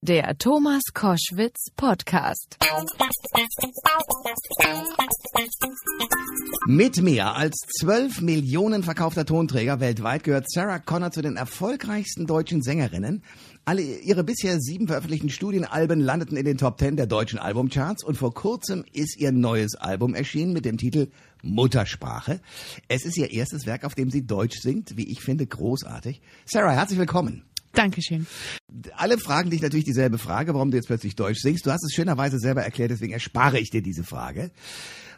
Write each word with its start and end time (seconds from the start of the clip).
Der 0.00 0.38
Thomas 0.38 0.82
Koschwitz 0.94 1.72
Podcast. 1.74 2.56
Mit 6.68 7.02
mehr 7.02 7.34
als 7.34 7.56
12 7.80 8.20
Millionen 8.20 8.84
verkaufter 8.84 9.26
Tonträger 9.26 9.80
weltweit 9.80 10.22
gehört 10.22 10.48
Sarah 10.48 10.78
Connor 10.78 11.10
zu 11.10 11.20
den 11.20 11.34
erfolgreichsten 11.34 12.28
deutschen 12.28 12.62
Sängerinnen. 12.62 13.24
Alle 13.64 13.82
ihre 13.82 14.22
bisher 14.22 14.60
sieben 14.60 14.86
veröffentlichten 14.86 15.30
Studienalben 15.30 15.98
landeten 15.98 16.36
in 16.36 16.44
den 16.44 16.58
Top 16.58 16.78
10 16.78 16.94
der 16.94 17.08
deutschen 17.08 17.40
Albumcharts 17.40 18.04
und 18.04 18.16
vor 18.16 18.32
kurzem 18.32 18.84
ist 18.92 19.18
ihr 19.18 19.32
neues 19.32 19.74
Album 19.74 20.14
erschienen 20.14 20.52
mit 20.52 20.64
dem 20.64 20.78
Titel 20.78 21.08
Muttersprache. 21.42 22.40
Es 22.86 23.04
ist 23.04 23.16
ihr 23.16 23.32
erstes 23.32 23.66
Werk, 23.66 23.82
auf 23.82 23.96
dem 23.96 24.10
sie 24.10 24.24
Deutsch 24.24 24.60
singt, 24.60 24.96
wie 24.96 25.10
ich 25.10 25.22
finde, 25.22 25.44
großartig. 25.44 26.20
Sarah, 26.46 26.70
herzlich 26.70 27.00
willkommen. 27.00 27.42
Dankeschön. 27.72 28.26
Alle 28.96 29.18
fragen 29.18 29.50
dich 29.50 29.62
natürlich 29.62 29.84
dieselbe 29.84 30.18
Frage, 30.18 30.54
warum 30.54 30.70
du 30.70 30.76
jetzt 30.76 30.86
plötzlich 30.86 31.16
Deutsch 31.16 31.40
singst. 31.40 31.66
Du 31.66 31.70
hast 31.70 31.84
es 31.84 31.94
schönerweise 31.94 32.38
selber 32.38 32.62
erklärt, 32.62 32.90
deswegen 32.90 33.12
erspare 33.12 33.58
ich 33.58 33.70
dir 33.70 33.82
diese 33.82 34.04
Frage. 34.04 34.50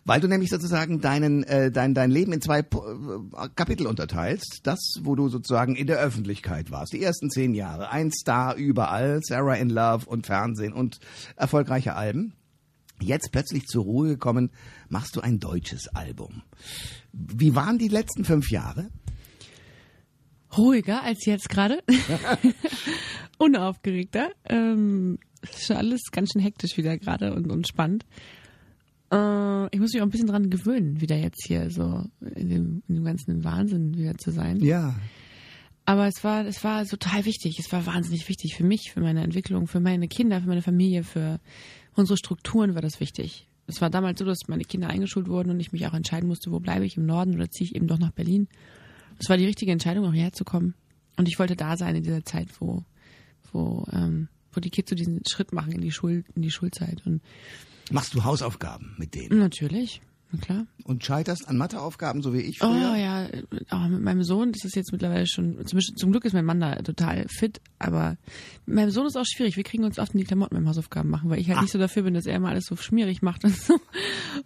Weil 0.04 0.20
du 0.20 0.28
nämlich 0.28 0.50
sozusagen 0.50 1.00
deinen, 1.00 1.44
äh, 1.44 1.70
dein, 1.70 1.94
dein 1.94 2.10
Leben 2.10 2.32
in 2.32 2.40
zwei 2.40 2.60
äh, 2.60 2.64
Kapitel 3.54 3.86
unterteilst. 3.86 4.60
Das, 4.62 4.78
wo 5.02 5.14
du 5.14 5.28
sozusagen 5.28 5.76
in 5.76 5.86
der 5.86 5.98
Öffentlichkeit 5.98 6.70
warst. 6.70 6.92
Die 6.92 7.02
ersten 7.02 7.30
zehn 7.30 7.54
Jahre. 7.54 7.90
Ein 7.90 8.10
Star 8.10 8.56
überall, 8.56 9.20
Sarah 9.22 9.56
in 9.56 9.68
Love 9.68 10.06
und 10.06 10.26
Fernsehen 10.26 10.72
und 10.72 11.00
erfolgreiche 11.36 11.94
Alben. 11.94 12.32
Jetzt 13.00 13.32
plötzlich 13.32 13.66
zur 13.66 13.84
Ruhe 13.84 14.08
gekommen, 14.08 14.50
machst 14.88 15.16
du 15.16 15.20
ein 15.20 15.38
deutsches 15.38 15.88
Album. 15.88 16.42
Wie 17.12 17.54
waren 17.54 17.78
die 17.78 17.88
letzten 17.88 18.24
fünf 18.24 18.50
Jahre? 18.50 18.90
Ruhiger 20.56 21.02
als 21.02 21.24
jetzt 21.26 21.48
gerade. 21.48 21.82
Unaufgeregter. 23.38 24.30
Ähm, 24.48 25.18
ist 25.42 25.66
schon 25.66 25.76
alles 25.76 26.00
ganz 26.12 26.32
schön 26.32 26.42
hektisch 26.42 26.76
wieder 26.76 26.98
gerade 26.98 27.34
und, 27.34 27.50
und 27.50 27.66
spannend. 27.66 28.04
Äh, 29.12 29.74
ich 29.74 29.80
muss 29.80 29.92
mich 29.92 30.02
auch 30.02 30.06
ein 30.06 30.10
bisschen 30.10 30.28
dran 30.28 30.50
gewöhnen, 30.50 31.00
wieder 31.00 31.16
jetzt 31.16 31.44
hier 31.46 31.70
so 31.70 32.04
in 32.20 32.48
dem, 32.48 32.82
in 32.88 32.96
dem 32.96 33.04
ganzen 33.04 33.44
Wahnsinn 33.44 33.96
wieder 33.96 34.16
zu 34.18 34.30
sein. 34.30 34.60
Ja. 34.60 34.94
Aber 35.86 36.06
es 36.06 36.22
war, 36.22 36.46
es 36.46 36.62
war 36.62 36.84
total 36.84 37.24
wichtig. 37.24 37.58
Es 37.58 37.72
war 37.72 37.86
wahnsinnig 37.86 38.28
wichtig 38.28 38.54
für 38.54 38.64
mich, 38.64 38.92
für 38.92 39.00
meine 39.00 39.22
Entwicklung, 39.22 39.66
für 39.66 39.80
meine 39.80 40.08
Kinder, 40.08 40.40
für 40.40 40.48
meine 40.48 40.62
Familie, 40.62 41.02
für 41.02 41.40
unsere 41.94 42.16
Strukturen 42.16 42.74
war 42.74 42.82
das 42.82 43.00
wichtig. 43.00 43.48
Es 43.66 43.80
war 43.80 43.90
damals 43.90 44.18
so, 44.18 44.24
dass 44.24 44.48
meine 44.48 44.64
Kinder 44.64 44.88
eingeschult 44.88 45.28
wurden 45.28 45.50
und 45.50 45.60
ich 45.60 45.72
mich 45.72 45.86
auch 45.86 45.94
entscheiden 45.94 46.28
musste, 46.28 46.52
wo 46.52 46.60
bleibe 46.60 46.84
ich 46.84 46.96
im 46.96 47.06
Norden 47.06 47.34
oder 47.34 47.50
ziehe 47.50 47.70
ich 47.70 47.76
eben 47.76 47.86
doch 47.86 47.98
nach 47.98 48.12
Berlin. 48.12 48.48
Es 49.20 49.28
war 49.28 49.36
die 49.36 49.46
richtige 49.46 49.70
Entscheidung, 49.72 50.06
auch 50.06 50.12
hierher 50.12 50.32
zu 50.32 50.44
kommen. 50.44 50.74
Und 51.16 51.28
ich 51.28 51.38
wollte 51.38 51.54
da 51.56 51.76
sein 51.76 51.94
in 51.96 52.02
dieser 52.02 52.24
Zeit, 52.24 52.48
wo, 52.58 52.84
wo, 53.52 53.86
ähm, 53.92 54.28
wo 54.52 54.60
die 54.60 54.70
Kids 54.70 54.90
so 54.90 54.96
diesen 54.96 55.20
Schritt 55.30 55.52
machen 55.52 55.72
in 55.72 55.80
die 55.80 55.90
Schul, 55.92 56.24
in 56.34 56.42
die 56.42 56.50
Schulzeit. 56.50 57.02
Und 57.04 57.20
Machst 57.90 58.14
du 58.14 58.24
Hausaufgaben 58.24 58.94
mit 58.98 59.14
denen? 59.14 59.38
natürlich, 59.40 60.00
na 60.32 60.38
klar. 60.38 60.66
Und 60.84 61.04
scheiterst 61.04 61.48
an 61.48 61.58
Matheaufgaben, 61.58 62.22
so 62.22 62.32
wie 62.32 62.38
ich 62.40 62.58
früher? 62.60 62.92
Oh 62.92 62.96
ja, 62.96 63.26
auch 63.70 63.88
mit 63.88 64.00
meinem 64.00 64.22
Sohn, 64.22 64.52
das 64.52 64.64
ist 64.64 64.76
jetzt 64.76 64.92
mittlerweile 64.92 65.26
schon, 65.26 65.66
zum, 65.66 65.80
zum 65.80 66.12
Glück 66.12 66.24
ist 66.24 66.32
mein 66.32 66.44
Mann 66.44 66.60
da 66.60 66.76
total 66.76 67.26
fit, 67.28 67.60
aber 67.80 68.16
mit 68.64 68.76
meinem 68.76 68.90
Sohn 68.92 69.06
ist 69.06 69.16
auch 69.16 69.26
schwierig. 69.26 69.56
Wir 69.56 69.64
kriegen 69.64 69.82
uns 69.84 69.98
oft 69.98 70.12
in 70.14 70.18
die 70.20 70.24
Klamotten 70.24 70.54
beim 70.54 70.68
Hausaufgaben 70.68 71.10
machen, 71.10 71.28
weil 71.30 71.40
ich 71.40 71.48
halt 71.48 71.58
Ah. 71.58 71.62
nicht 71.62 71.72
so 71.72 71.78
dafür 71.78 72.04
bin, 72.04 72.14
dass 72.14 72.26
er 72.26 72.36
immer 72.36 72.48
alles 72.50 72.64
so 72.66 72.76
schmierig 72.76 73.22
macht 73.22 73.44
und 73.44 73.54
so. 73.56 73.78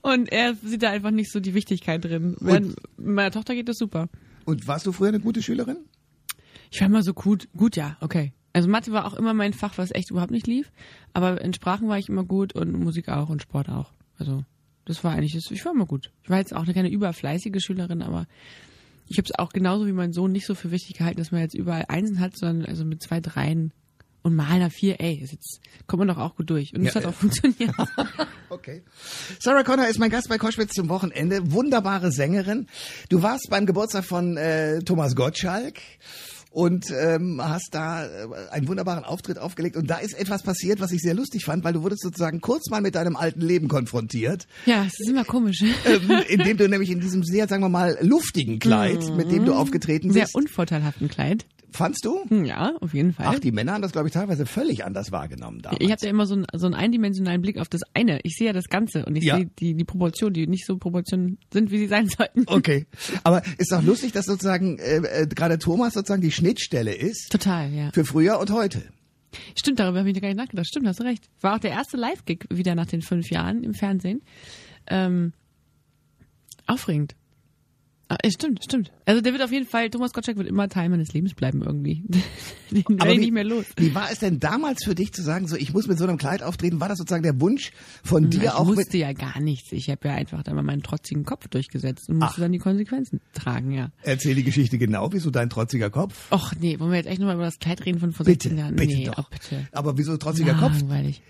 Und 0.01 0.33
er 0.33 0.55
sieht 0.55 0.83
da 0.83 0.91
einfach 0.91 1.11
nicht 1.11 1.31
so 1.31 1.39
die 1.39 1.53
Wichtigkeit 1.55 2.03
drin. 2.05 2.35
Während 2.41 2.77
meiner 2.97 3.31
Tochter 3.31 3.55
geht 3.55 3.69
das 3.69 3.77
super. 3.77 4.09
Und 4.45 4.67
warst 4.67 4.87
du 4.87 4.93
früher 4.93 5.09
eine 5.09 5.21
gute 5.21 5.43
Schülerin? 5.43 5.79
Ich 6.71 6.81
war 6.81 6.89
immer 6.89 7.03
so 7.03 7.15
gut, 7.15 7.49
gut 7.57 7.77
ja, 7.77 7.97
okay. 8.01 8.33
Also 8.53 8.69
Mathe 8.69 8.93
war 8.93 9.07
auch 9.07 9.15
immer 9.15 9.35
mein 9.35 9.53
Fach, 9.53 9.79
was 9.79 9.91
echt 9.91 10.11
überhaupt 10.11 10.31
nicht 10.31 10.47
lief. 10.47 10.71
Aber 11.13 11.41
in 11.41 11.53
Sprachen 11.53 11.89
war 11.89 11.99
ich 11.99 12.09
immer 12.09 12.25
gut 12.25 12.55
und 12.55 12.73
Musik 12.73 13.09
auch 13.09 13.29
und 13.29 13.43
Sport 13.43 13.69
auch. 13.69 13.93
Also 14.19 14.45
das 14.85 15.03
war 15.03 15.13
eigentlich, 15.13 15.35
ich 15.51 15.65
war 15.65 15.73
immer 15.73 15.87
gut. 15.87 16.13
Ich 16.23 16.31
war 16.31 16.39
jetzt 16.39 16.55
auch 16.55 16.67
keine 16.67 16.91
überfleißige 16.91 17.63
Schülerin, 17.63 18.03
aber 18.03 18.27
ich 19.09 19.19
habe 19.19 19.27
es 19.27 19.39
auch 19.39 19.51
genauso 19.51 19.87
wie 19.87 19.93
mein 19.93 20.13
Sohn 20.13 20.33
nicht 20.33 20.47
so 20.47 20.55
für 20.55 20.71
wichtig 20.71 20.99
gehalten, 20.99 21.19
dass 21.19 21.33
man 21.33 21.41
jetzt 21.41 21.55
überall 21.55 21.85
Einsen 21.89 22.21
hat, 22.21 22.37
sondern 22.37 22.67
also 22.67 22.85
mit 22.85 23.03
zwei 23.03 23.21
Dreien 23.21 23.73
und 24.25 24.35
mal 24.35 24.47
einer 24.51 24.71
Vier, 24.71 25.01
ey, 25.01 25.21
ist 25.23 25.33
jetzt 25.33 25.61
kommt 25.87 25.99
man 26.01 26.09
doch 26.09 26.19
auch 26.19 26.35
gut 26.35 26.51
durch. 26.51 26.75
Und 26.75 26.81
es 26.81 26.89
Ja, 26.89 26.95
hat 26.97 27.03
ja. 27.05 27.09
auch 27.11 27.15
funktioniert. 27.15 27.75
Okay. 28.51 28.83
Sarah 29.41 29.65
Connor 29.65 29.89
ist 29.89 29.99
mein 29.99 30.11
Gast 30.11 30.29
bei 30.29 30.39
Koschwitz 30.39 30.75
zum 30.75 30.89
Wochenende. 30.89 31.51
Wunderbare 31.51 32.13
Sängerin. 32.13 32.69
Du 33.09 33.21
warst 33.21 33.49
beim 33.51 33.67
Geburtstag 33.67 34.05
von 34.05 34.37
äh, 34.37 34.79
Thomas 34.81 35.17
Gottschalk 35.17 35.79
und 36.51 36.87
ähm, 36.93 37.41
hast 37.43 37.71
da 37.73 38.07
äh, 38.07 38.29
einen 38.53 38.69
wunderbaren 38.69 39.03
Auftritt 39.05 39.39
aufgelegt. 39.39 39.77
Und 39.77 39.91
da 39.91 39.97
ist 39.97 40.15
etwas 40.17 40.45
passiert, 40.45 40.79
was 40.81 40.93
ich 40.93 41.01
sehr 41.03 41.15
lustig 41.15 41.45
fand, 41.45 41.65
weil 41.65 41.73
du 41.73 41.83
wurdest 41.83 42.03
sozusagen 42.03 42.41
kurz 42.41 42.71
mal 42.71 42.81
mit 42.81 42.95
deinem 42.95 43.17
alten 43.17 43.41
Leben 43.41 43.67
konfrontiert, 43.67 44.47
ja, 44.67 44.85
es 44.85 45.01
ist 45.01 45.09
immer 45.09 45.25
komisch. 45.25 45.63
ähm, 45.85 46.11
indem 46.29 46.57
du 46.57 46.69
nämlich 46.69 46.91
in 46.91 47.01
diesem 47.01 47.25
sehr, 47.25 47.49
sagen 47.49 47.63
wir 47.63 47.69
mal, 47.71 47.99
luftigen 48.03 48.61
Kleid, 48.61 49.03
mit 49.17 49.33
dem 49.33 49.47
du 49.47 49.55
aufgetreten 49.55 50.13
Sehr 50.13 50.23
bist, 50.25 50.37
unvorteilhaften 50.37 51.09
Kleid. 51.09 51.45
Fandst 51.75 52.05
du? 52.05 52.25
Ja, 52.45 52.77
auf 52.81 52.95
jeden 52.95 53.13
Fall. 53.13 53.27
Ach, 53.29 53.39
die 53.39 53.53
Männer 53.53 53.73
haben 53.73 53.83
das, 53.83 53.93
glaube 53.93 54.09
ich, 54.09 54.15
teilweise 54.15 54.47
völlig 54.47 54.85
anders 54.85 55.13
wahrgenommen 55.13 55.61
damals. 55.61 55.81
Ich 55.83 55.91
habe 55.91 56.01
ja 56.03 56.11
immer 56.11 56.27
so 56.27 56.35
einen, 56.35 56.47
so 56.55 56.67
einen 56.67 56.75
eindimensionalen 56.75 57.43
Blick 57.43 57.59
auf 57.59 57.69
das 57.69 57.83
eine. 57.95 58.21
Ich 58.23 58.37
sehe 58.37 58.47
ja 58.49 58.53
das 58.53 58.69
Ganze 58.69 59.05
und 59.05 59.17
ich 59.17 59.25
Ja. 59.25 59.37
sehe 59.37 59.51
die, 59.59 59.75
die 59.75 59.85
Proportionen, 59.85 60.35
die 60.35 60.47
nicht 60.47 60.67
so 60.67 60.79
Proportionen 60.79 61.39
sind, 61.53 61.71
wie 61.71 61.79
sie 61.79 61.89
sein 61.89 62.07
sollten. 62.09 62.45
Okay, 62.47 62.87
aber 63.25 63.43
ist 63.59 63.73
doch 63.73 63.83
lustig, 63.83 64.13
dass 64.13 64.27
sozusagen 64.27 64.79
äh, 64.79 64.97
äh, 65.23 65.27
gerade 65.27 65.59
Thomas 65.59 65.95
sozusagen 65.95 66.23
die 66.23 66.31
Schnittstelle 66.33 66.95
ist 66.95 67.31
Total, 67.31 67.73
ja. 67.73 67.91
für 67.93 68.05
früher 68.05 68.39
und 68.39 68.51
heute. 68.51 68.83
Stimmt, 69.59 69.81
darüber 69.81 69.99
habe 69.99 70.11
ich 70.11 70.21
gar 70.21 70.29
nicht 70.29 70.37
nachgedacht. 70.39 70.67
Stimmt, 70.69 70.87
hast 70.87 71.01
du 71.01 71.05
recht. 71.05 71.29
War 71.41 71.57
auch 71.57 71.59
der 71.59 71.73
erste 71.73 71.97
Live-Gig 71.97 72.47
wieder 72.51 72.75
nach 72.77 72.87
den 72.87 73.03
fünf 73.03 73.31
Jahren 73.31 73.65
im 73.65 73.75
Fernsehen. 73.75 74.23
Ähm, 74.87 75.33
aufregend. 76.67 77.17
Ja, 78.11 78.31
stimmt, 78.31 78.63
stimmt. 78.63 78.93
Also 79.07 79.21
der 79.21 79.33
wird 79.33 79.43
auf 79.43 79.51
jeden 79.51 79.67
Fall, 79.67 79.91
Thomas 79.91 80.13
Gottschalk 80.13 80.37
wird 80.37 80.49
immer 80.49 80.69
Teil 80.69 80.89
meines 80.89 81.13
Lebens 81.13 81.35
bleiben 81.35 81.63
irgendwie. 81.63 82.03
Den 82.71 82.85
werde 82.89 83.13
ich 83.13 83.17
wie, 83.17 83.21
nicht 83.21 83.33
mehr 83.33 83.45
los. 83.45 83.65
Wie 83.77 83.95
war 83.95 84.11
es 84.11 84.19
denn 84.19 84.41
damals 84.41 84.85
für 84.85 84.95
dich 84.95 85.13
zu 85.13 85.23
sagen, 85.23 85.49
so 85.49 85.57
ich 85.57 85.73
muss 85.73 85.87
mit 85.87 85.99
so 85.99 86.05
einem 86.05 86.19
Kleid 86.19 86.43
auftreten? 86.43 86.81
War 86.81 86.89
das 86.89 86.99
sozusagen 86.99 87.23
der 87.23 87.41
Wunsch 87.41 87.73
von 88.03 88.31
dir 88.31 88.43
ich 88.43 88.51
auch 88.51 88.65
musste 88.67 88.85
mit? 88.85 88.95
ja 88.95 89.13
gar 89.13 89.41
nichts. 89.41 89.73
Ich 89.73 89.89
habe 89.89 90.09
ja 90.09 90.15
einfach 90.15 90.43
da 90.43 90.53
mal 90.53 90.63
meinen 90.63 90.83
trotzigen 90.83 91.25
Kopf 91.25 91.49
durchgesetzt 91.49 92.09
und 92.09 92.19
musste 92.19 92.35
Ach. 92.37 92.41
dann 92.41 92.53
die 92.53 92.59
Konsequenzen 92.59 93.21
tragen, 93.33 93.73
ja. 93.73 93.91
Erzähl 94.03 94.35
die 94.35 94.45
Geschichte 94.45 94.79
genau, 94.79 95.13
wieso 95.13 95.31
dein 95.31 95.49
trotziger 95.49 95.91
Kopf? 95.91 96.31
Och 96.31 96.53
nee, 96.61 96.79
wollen 96.79 96.91
wir 96.91 96.99
jetzt 96.99 97.09
echt 97.09 97.21
nochmal 97.21 97.37
über 97.37 97.45
das 97.45 97.59
Kleid 97.59 97.85
reden 97.87 98.01
von 98.01 98.13
vor 98.13 98.27
Bitte, 98.27 98.49
16 98.49 98.59
Jahren? 98.59 98.77
bitte 98.77 98.95
nee, 98.95 99.05
doch. 99.07 99.19
oh, 99.19 99.25
bitte. 99.31 99.67
Aber 99.73 99.97
wieso 99.97 100.17
trotziger 100.17 100.55
Kopf? 100.55 100.81
Langweilig. 100.81 101.23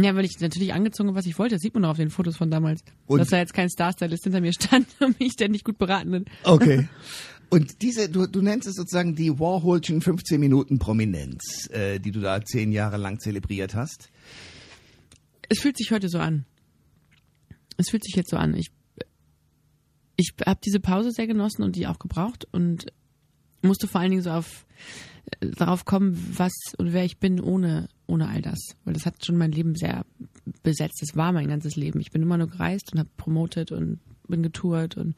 Ja, 0.00 0.14
weil 0.14 0.24
ich 0.24 0.38
natürlich 0.38 0.72
angezogen 0.72 1.08
habe, 1.08 1.18
was 1.18 1.26
ich 1.26 1.38
wollte. 1.38 1.56
Das 1.56 1.62
sieht 1.62 1.74
man 1.74 1.84
auch 1.84 1.90
auf 1.90 1.96
den 1.96 2.10
Fotos 2.10 2.36
von 2.36 2.50
damals. 2.50 2.82
Und- 3.06 3.18
dass 3.18 3.28
da 3.28 3.38
jetzt 3.38 3.52
kein 3.52 3.68
Star-Stylist 3.68 4.22
hinter 4.24 4.40
mir 4.40 4.52
stand 4.52 4.86
und 5.00 5.18
mich 5.18 5.32
ständig 5.32 5.64
gut 5.64 5.78
beraten 5.78 6.14
hat. 6.14 6.22
Okay. 6.44 6.88
Und 7.50 7.80
diese, 7.80 8.10
du, 8.10 8.26
du 8.26 8.42
nennst 8.42 8.68
es 8.68 8.74
sozusagen 8.74 9.14
die 9.14 9.38
Warholschen 9.38 10.02
15 10.02 10.38
Minuten 10.38 10.78
Prominenz, 10.78 11.66
äh, 11.70 11.98
die 11.98 12.10
du 12.10 12.20
da 12.20 12.44
zehn 12.44 12.72
Jahre 12.72 12.98
lang 12.98 13.20
zelebriert 13.20 13.74
hast. 13.74 14.10
Es 15.48 15.60
fühlt 15.60 15.78
sich 15.78 15.90
heute 15.90 16.10
so 16.10 16.18
an. 16.18 16.44
Es 17.78 17.88
fühlt 17.88 18.04
sich 18.04 18.14
jetzt 18.16 18.28
so 18.28 18.36
an. 18.36 18.54
Ich, 18.54 18.66
ich 20.16 20.34
habe 20.44 20.60
diese 20.62 20.78
Pause 20.78 21.10
sehr 21.10 21.26
genossen 21.26 21.62
und 21.62 21.74
die 21.74 21.86
auch 21.86 21.98
gebraucht 21.98 22.46
und 22.52 22.92
musste 23.62 23.88
vor 23.88 24.02
allen 24.02 24.10
Dingen 24.10 24.22
so 24.22 24.30
auf 24.30 24.66
äh, 25.40 25.46
darauf 25.46 25.86
kommen, 25.86 26.34
was 26.36 26.52
und 26.76 26.92
wer 26.92 27.04
ich 27.06 27.16
bin 27.16 27.40
ohne 27.40 27.88
ohne 28.08 28.28
all 28.28 28.42
das, 28.42 28.58
weil 28.84 28.94
das 28.94 29.06
hat 29.06 29.24
schon 29.24 29.36
mein 29.36 29.52
Leben 29.52 29.74
sehr 29.76 30.04
besetzt. 30.62 31.00
Das 31.00 31.14
war 31.14 31.32
mein 31.32 31.48
ganzes 31.48 31.76
Leben. 31.76 32.00
Ich 32.00 32.10
bin 32.10 32.22
immer 32.22 32.38
nur 32.38 32.48
gereist 32.48 32.92
und 32.92 32.98
habe 32.98 33.10
promotet 33.16 33.70
und 33.70 34.00
bin 34.26 34.42
getourt 34.42 34.96
und 34.96 35.14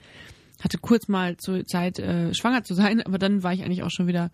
hatte 0.60 0.78
kurz 0.78 1.08
mal 1.08 1.36
zur 1.38 1.64
Zeit 1.64 1.98
äh, 1.98 2.34
schwanger 2.34 2.64
zu 2.64 2.74
sein, 2.74 3.00
aber 3.06 3.18
dann 3.18 3.42
war 3.42 3.54
ich 3.54 3.62
eigentlich 3.62 3.82
auch 3.82 3.90
schon 3.90 4.06
wieder 4.06 4.30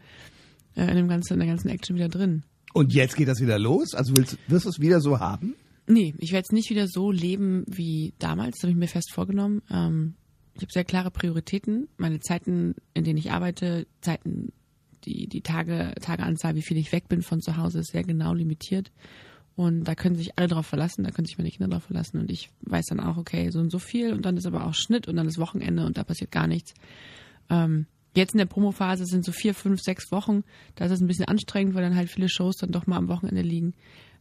äh, 0.74 0.88
in 0.90 0.96
dem 0.96 1.08
ganzen 1.08 1.34
in 1.34 1.38
der 1.40 1.48
ganzen 1.48 1.68
Action 1.68 1.96
wieder 1.96 2.08
drin. 2.08 2.42
Und 2.72 2.92
jetzt 2.92 3.16
geht 3.16 3.28
das 3.28 3.40
wieder 3.40 3.58
los? 3.58 3.94
Also 3.94 4.16
willst, 4.16 4.38
wirst 4.48 4.64
du 4.66 4.70
es 4.70 4.80
wieder 4.80 5.00
so 5.00 5.20
haben? 5.20 5.54
Nee, 5.86 6.14
ich 6.18 6.32
werde 6.32 6.44
jetzt 6.44 6.52
nicht 6.52 6.68
wieder 6.68 6.88
so 6.88 7.10
leben 7.10 7.64
wie 7.68 8.12
damals, 8.18 8.56
das 8.56 8.64
habe 8.64 8.72
ich 8.72 8.76
mir 8.76 8.88
fest 8.88 9.12
vorgenommen. 9.12 9.62
Ähm, 9.70 10.14
ich 10.54 10.62
habe 10.62 10.72
sehr 10.72 10.84
klare 10.84 11.10
Prioritäten. 11.10 11.88
Meine 11.96 12.20
Zeiten, 12.20 12.74
in 12.94 13.04
denen 13.04 13.18
ich 13.18 13.30
arbeite, 13.30 13.86
Zeiten, 14.00 14.52
die, 15.06 15.26
die 15.28 15.40
Tage, 15.40 15.94
Tageanzahl, 16.00 16.54
wie 16.54 16.62
viel 16.62 16.76
ich 16.76 16.92
weg 16.92 17.08
bin 17.08 17.22
von 17.22 17.40
zu 17.40 17.56
Hause, 17.56 17.80
ist 17.80 17.92
sehr 17.92 18.02
genau 18.02 18.34
limitiert. 18.34 18.90
Und 19.54 19.84
da 19.84 19.94
können 19.94 20.16
sich 20.16 20.38
alle 20.38 20.48
drauf 20.48 20.66
verlassen, 20.66 21.04
da 21.04 21.10
können 21.10 21.26
sich 21.26 21.38
meine 21.38 21.50
Kinder 21.50 21.68
drauf 21.68 21.84
verlassen. 21.84 22.18
Und 22.20 22.30
ich 22.30 22.50
weiß 22.62 22.86
dann 22.86 23.00
auch, 23.00 23.16
okay, 23.16 23.50
so 23.50 23.58
und 23.58 23.70
so 23.70 23.78
viel. 23.78 24.12
Und 24.12 24.26
dann 24.26 24.36
ist 24.36 24.46
aber 24.46 24.66
auch 24.66 24.74
Schnitt 24.74 25.08
und 25.08 25.16
dann 25.16 25.26
ist 25.26 25.38
Wochenende 25.38 25.86
und 25.86 25.96
da 25.96 26.04
passiert 26.04 26.30
gar 26.30 26.46
nichts. 26.46 26.74
Ähm, 27.48 27.86
jetzt 28.14 28.34
in 28.34 28.38
der 28.38 28.46
Promophase 28.46 29.06
sind 29.06 29.24
so 29.24 29.32
vier, 29.32 29.54
fünf, 29.54 29.80
sechs 29.80 30.12
Wochen. 30.12 30.44
Da 30.74 30.84
ist 30.84 30.92
es 30.92 31.00
ein 31.00 31.06
bisschen 31.06 31.24
anstrengend, 31.24 31.74
weil 31.74 31.82
dann 31.82 31.96
halt 31.96 32.10
viele 32.10 32.28
Shows 32.28 32.56
dann 32.56 32.70
doch 32.70 32.86
mal 32.86 32.98
am 32.98 33.08
Wochenende 33.08 33.42
liegen. 33.42 33.72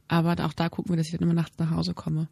Aber 0.08 0.36
auch 0.46 0.54
da 0.54 0.70
gucken 0.70 0.94
wir, 0.94 0.98
dass 0.98 1.08
ich 1.08 1.12
dann 1.12 1.24
immer 1.24 1.34
nachts 1.34 1.58
nach 1.58 1.72
Hause 1.72 1.94
komme. 1.94 2.30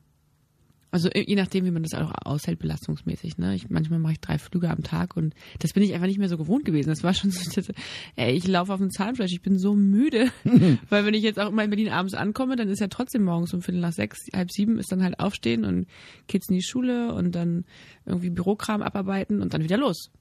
Also 0.94 1.10
äh, 1.10 1.24
je 1.28 1.36
nachdem, 1.36 1.66
wie 1.66 1.72
man 1.72 1.82
das 1.82 1.96
auch 1.96 2.14
aushält, 2.24 2.60
belastungsmäßig. 2.60 3.40
Ne? 3.40 3.56
Ich, 3.56 3.68
manchmal 3.68 3.98
mache 3.98 4.14
ich 4.14 4.20
drei 4.20 4.38
Flüge 4.38 4.70
am 4.70 4.84
Tag 4.84 5.18
und 5.18 5.34
das 5.58 5.74
bin 5.74 5.82
ich 5.82 5.96
einfach 5.96 6.06
nicht 6.06 6.20
mehr 6.20 6.30
so 6.30 6.38
gewohnt 6.38 6.66
gewesen. 6.66 6.90
Das 6.90 7.02
war 7.02 7.16
schon 7.16 7.32
so, 7.32 7.50
das, 7.50 7.74
ey, 8.16 8.34
ich 8.34 8.48
laufe 8.48 8.72
auf 8.72 8.80
dem 8.80 8.92
Zahnfleisch, 8.92 9.32
ich 9.32 9.42
bin 9.42 9.58
so 9.58 9.74
müde. 9.74 10.30
Weil 10.90 11.06
wenn 11.08 11.16
ich 11.16 11.24
jetzt 11.24 11.40
auch 11.40 11.50
immer 11.50 11.64
in 11.64 11.72
Berlin 11.72 11.90
abends 11.90 12.14
ankomme, 12.14 12.58
dann 12.58 12.70
ist 12.70 12.80
ja 12.80 12.90
trotzdem 12.90 13.24
morgens 13.24 13.56
um 13.56 13.64
Viertel 13.64 13.82
nach 13.82 13.92
sechs, 13.92 14.20
halb 14.36 14.52
sieben 14.52 14.78
ist 14.78 14.92
dann 14.92 15.02
halt 15.02 15.20
aufstehen 15.20 15.66
und 15.66 15.88
Kids 16.28 16.48
in 16.50 16.58
die 16.58 16.64
Schule 16.64 17.12
und 17.16 17.34
dann 17.34 17.66
irgendwie 18.06 18.30
Bürokram 18.30 18.84
abarbeiten 18.84 19.42
und 19.42 19.56
dann 19.56 19.64
wieder 19.64 19.78
los. 19.78 20.12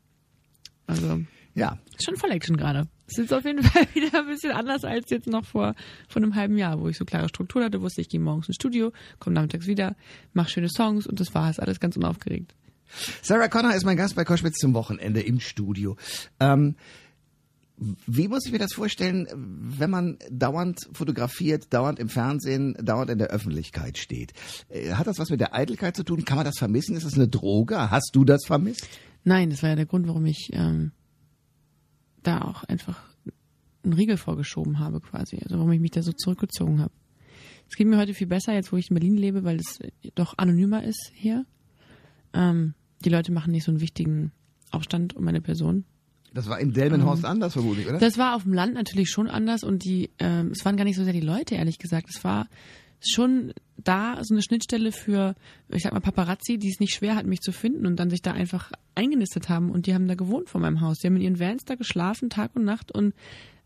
Also 0.86 1.20
Ja. 1.54 1.78
ist 1.96 2.04
schon 2.04 2.16
voll 2.16 2.30
Action 2.30 2.56
gerade. 2.56 2.88
Es 3.06 3.18
ist 3.18 3.32
auf 3.32 3.44
jeden 3.44 3.62
Fall 3.62 3.86
wieder 3.94 4.20
ein 4.20 4.26
bisschen 4.26 4.52
anders 4.52 4.84
als 4.84 5.10
jetzt 5.10 5.26
noch 5.26 5.44
vor, 5.44 5.74
vor 6.08 6.22
einem 6.22 6.34
halben 6.34 6.56
Jahr, 6.56 6.80
wo 6.80 6.88
ich 6.88 6.96
so 6.96 7.04
klare 7.04 7.28
Struktur 7.28 7.64
hatte, 7.64 7.82
wusste 7.82 8.00
ich, 8.00 8.08
gehe 8.08 8.20
morgens 8.20 8.48
ins 8.48 8.56
Studio, 8.56 8.92
komme 9.18 9.34
nachmittags 9.34 9.66
wieder, 9.66 9.96
mache 10.32 10.50
schöne 10.50 10.68
Songs 10.68 11.06
und 11.06 11.20
das 11.20 11.34
war 11.34 11.50
es. 11.50 11.58
Alles 11.58 11.78
ganz 11.80 11.96
unaufgeregt. 11.96 12.54
Sarah 13.22 13.48
Connor 13.48 13.74
ist 13.74 13.84
mein 13.84 13.96
Gast 13.96 14.14
bei 14.16 14.24
Koschwitz 14.24 14.58
zum 14.58 14.74
Wochenende 14.74 15.20
im 15.20 15.40
Studio. 15.40 15.96
Ähm, 16.40 16.76
wie 18.06 18.28
muss 18.28 18.46
ich 18.46 18.52
mir 18.52 18.58
das 18.58 18.74
vorstellen, 18.74 19.26
wenn 19.34 19.90
man 19.90 20.18
dauernd 20.30 20.78
fotografiert, 20.92 21.72
dauernd 21.72 21.98
im 21.98 22.08
Fernsehen, 22.08 22.76
dauernd 22.80 23.10
in 23.10 23.18
der 23.18 23.28
Öffentlichkeit 23.28 23.98
steht? 23.98 24.32
Äh, 24.68 24.92
Hat 24.92 25.06
das 25.06 25.18
was 25.18 25.30
mit 25.30 25.40
der 25.40 25.54
Eitelkeit 25.54 25.96
zu 25.96 26.04
tun? 26.04 26.24
Kann 26.24 26.36
man 26.36 26.44
das 26.44 26.58
vermissen? 26.58 26.96
Ist 26.96 27.06
das 27.06 27.14
eine 27.14 27.28
Droge? 27.28 27.90
Hast 27.90 28.10
du 28.14 28.24
das 28.24 28.42
vermisst? 28.46 28.86
Nein, 29.24 29.50
das 29.50 29.62
war 29.62 29.70
ja 29.70 29.76
der 29.76 29.86
Grund, 29.86 30.06
warum 30.06 30.26
ich 30.26 30.50
ähm, 30.52 30.92
da 32.22 32.42
auch 32.42 32.64
einfach 32.64 33.00
einen 33.84 33.94
Riegel 33.94 34.16
vorgeschoben 34.16 34.78
habe 34.78 35.00
quasi. 35.00 35.38
Also 35.42 35.56
warum 35.56 35.72
ich 35.72 35.80
mich 35.80 35.90
da 35.90 36.02
so 36.02 36.12
zurückgezogen 36.12 36.80
habe. 36.80 36.92
Es 37.68 37.76
geht 37.76 37.86
mir 37.86 37.98
heute 37.98 38.14
viel 38.14 38.26
besser, 38.26 38.52
jetzt 38.52 38.72
wo 38.72 38.76
ich 38.76 38.90
in 38.90 38.94
Berlin 38.94 39.16
lebe, 39.16 39.44
weil 39.44 39.56
es 39.56 39.78
doch 40.14 40.34
anonymer 40.36 40.84
ist 40.84 41.10
hier. 41.14 41.46
Ähm, 42.32 42.74
die 43.04 43.08
Leute 43.08 43.32
machen 43.32 43.50
nicht 43.50 43.64
so 43.64 43.72
einen 43.72 43.80
wichtigen 43.80 44.32
Aufstand 44.70 45.16
um 45.16 45.24
meine 45.24 45.40
Person. 45.40 45.84
Das 46.34 46.48
war 46.48 46.60
in 46.60 46.72
Delmenhorst 46.72 47.24
anders 47.24 47.52
vermutlich, 47.52 47.88
oder? 47.88 47.98
Das 47.98 48.16
war 48.16 48.36
auf 48.36 48.44
dem 48.44 48.54
Land 48.54 48.74
natürlich 48.74 49.10
schon 49.10 49.28
anders 49.28 49.64
und 49.64 49.84
die, 49.84 50.10
ähm, 50.18 50.50
es 50.52 50.64
waren 50.64 50.76
gar 50.76 50.84
nicht 50.84 50.96
so 50.96 51.04
sehr 51.04 51.12
die 51.12 51.20
Leute, 51.20 51.56
ehrlich 51.56 51.78
gesagt. 51.78 52.08
Es 52.08 52.24
war 52.24 52.48
schon 53.00 53.52
da 53.84 54.18
so 54.22 54.34
eine 54.34 54.42
Schnittstelle 54.42 54.92
für, 54.92 55.34
ich 55.68 55.82
sag 55.82 55.92
mal, 55.92 56.00
Paparazzi, 56.00 56.58
die 56.58 56.70
es 56.70 56.80
nicht 56.80 56.94
schwer 56.94 57.16
hatten, 57.16 57.28
mich 57.28 57.40
zu 57.40 57.52
finden 57.52 57.86
und 57.86 57.96
dann 57.96 58.10
sich 58.10 58.22
da 58.22 58.32
einfach 58.32 58.72
eingenistet 58.94 59.48
haben 59.48 59.70
und 59.70 59.86
die 59.86 59.94
haben 59.94 60.08
da 60.08 60.14
gewohnt 60.14 60.48
vor 60.48 60.60
meinem 60.60 60.80
Haus. 60.80 60.98
Die 60.98 61.06
haben 61.06 61.16
in 61.16 61.22
ihren 61.22 61.40
Vans 61.40 61.64
da 61.64 61.74
geschlafen, 61.74 62.30
Tag 62.30 62.54
und 62.54 62.64
Nacht 62.64 62.92
und 62.92 63.14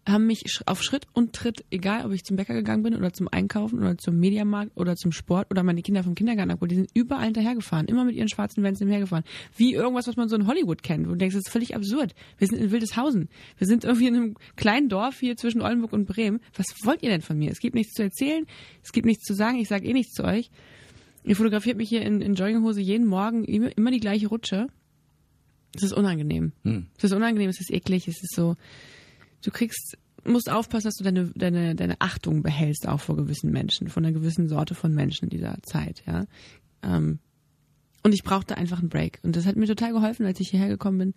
haben 0.07 0.27
mich 0.27 0.45
auf 0.67 0.83
Schritt 0.83 1.07
und 1.13 1.33
Tritt, 1.33 1.65
egal 1.71 2.07
ob 2.07 2.13
ich 2.13 2.25
zum 2.25 2.37
Bäcker 2.37 2.55
gegangen 2.55 2.85
bin 2.85 2.95
oder 2.95 3.13
zum 3.13 3.29
Einkaufen 3.29 3.81
oder 3.81 3.99
zum 3.99 4.19
Mediamarkt 4.19 4.71
oder 4.77 4.95
zum 4.95 5.11
Sport 5.11 5.51
oder 5.51 5.65
meine 5.65 5.83
Kinder 5.83 6.05
vom 6.05 6.15
Kindergarten 6.15 6.53
abgeholt, 6.53 6.71
die 6.71 6.77
sind 6.77 6.91
überall 6.95 7.25
hinterhergefahren, 7.25 7.87
immer 7.87 8.05
mit 8.05 8.15
ihren 8.15 8.29
schwarzen 8.29 8.63
Vans 8.63 8.79
hinterhergefahren. 8.79 9.25
Wie 9.57 9.75
irgendwas, 9.75 10.07
was 10.07 10.17
man 10.17 10.29
so 10.29 10.37
in 10.37 10.47
Hollywood 10.47 10.83
kennt, 10.83 11.07
wo 11.07 11.11
du 11.11 11.17
denkst, 11.17 11.35
das 11.35 11.47
ist 11.47 11.51
völlig 11.51 11.75
absurd. 11.75 12.15
Wir 12.39 12.47
sind 12.47 12.59
in 12.59 12.71
Wildeshausen. 12.71 13.29
Wir 13.59 13.67
sind 13.67 13.85
irgendwie 13.85 14.07
in 14.07 14.15
einem 14.15 14.35
kleinen 14.55 14.89
Dorf 14.89 15.19
hier 15.19 15.37
zwischen 15.37 15.61
Oldenburg 15.61 15.93
und 15.93 16.07
Bremen. 16.07 16.41
Was 16.55 16.67
wollt 16.85 17.03
ihr 17.03 17.11
denn 17.11 17.23
von 17.23 17.37
mir? 17.37 17.51
Es 17.51 17.59
gibt 17.59 17.75
nichts 17.75 17.93
zu 17.95 18.03
erzählen, 18.03 18.47
es 18.85 18.93
gibt 18.93 19.07
nichts 19.07 19.25
zu 19.25 19.35
sagen, 19.35 19.59
ich 19.59 19.69
sage 19.69 19.87
eh 19.87 19.93
nichts 19.93 20.13
zu 20.13 20.25
euch. 20.25 20.51
Ihr 21.25 21.35
fotografiert 21.35 21.77
mich 21.77 21.89
hier 21.89 22.03
in, 22.03 22.21
in 22.21 22.35
Jogginghose 22.35 22.81
jeden 22.81 23.07
Morgen, 23.07 23.45
immer, 23.45 23.77
immer 23.77 23.91
die 23.91 23.99
gleiche 23.99 24.29
Rutsche. 24.29 24.69
Es 25.75 25.83
ist 25.83 25.93
unangenehm. 25.93 26.53
Es 26.97 27.05
ist 27.05 27.13
unangenehm, 27.13 27.51
es 27.51 27.61
ist 27.61 27.73
eklig, 27.73 28.07
es 28.07 28.23
ist 28.23 28.35
so, 28.35 28.57
du 29.43 29.51
kriegst, 29.51 29.97
musst 30.25 30.51
aufpassen, 30.51 30.87
dass 30.87 30.97
du 30.97 31.05
deine, 31.05 31.31
deine, 31.35 31.75
deine 31.75 32.01
Achtung 32.01 32.43
behältst, 32.43 32.89
auch 32.89 33.01
vor 33.01 33.17
gewissen 33.17 33.51
Menschen, 33.51 33.89
von 33.89 34.05
einer 34.05 34.13
gewissen 34.13 34.49
Sorte 34.49 34.75
von 34.75 34.93
Menschen 34.93 35.25
in 35.25 35.31
dieser 35.31 35.59
Zeit, 35.63 36.03
ja. 36.07 36.27
Ähm, 36.83 37.19
und 38.03 38.13
ich 38.13 38.23
brauchte 38.23 38.57
einfach 38.57 38.79
einen 38.79 38.89
Break. 38.89 39.19
Und 39.25 39.35
das 39.35 39.47
hat 39.47 39.57
mir 39.57 39.67
total 39.67 39.93
geholfen, 39.93 40.27
als 40.27 40.39
ich 40.39 40.51
hierher 40.51 40.69
gekommen 40.69 40.99
bin, 40.99 41.15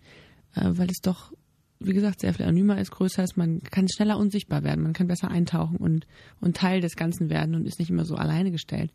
äh, 0.56 0.76
weil 0.76 0.90
es 0.90 1.00
doch, 1.00 1.32
wie 1.78 1.92
gesagt, 1.92 2.20
sehr 2.20 2.34
viel 2.34 2.46
anonymer 2.46 2.80
ist, 2.80 2.90
größer 2.90 3.22
ist, 3.22 3.36
man 3.36 3.62
kann 3.62 3.88
schneller 3.88 4.18
unsichtbar 4.18 4.64
werden, 4.64 4.82
man 4.82 4.92
kann 4.92 5.06
besser 5.06 5.30
eintauchen 5.30 5.76
und, 5.76 6.06
und 6.40 6.56
Teil 6.56 6.80
des 6.80 6.96
Ganzen 6.96 7.30
werden 7.30 7.54
und 7.54 7.64
ist 7.64 7.78
nicht 7.78 7.90
immer 7.90 8.04
so 8.04 8.16
alleine 8.16 8.50
gestellt. 8.50 8.92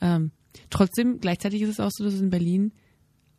Ähm, 0.00 0.30
trotzdem, 0.70 1.18
gleichzeitig 1.18 1.62
ist 1.62 1.70
es 1.70 1.80
auch 1.80 1.90
so, 1.92 2.04
dass 2.04 2.14
es 2.14 2.20
in 2.20 2.30
Berlin 2.30 2.72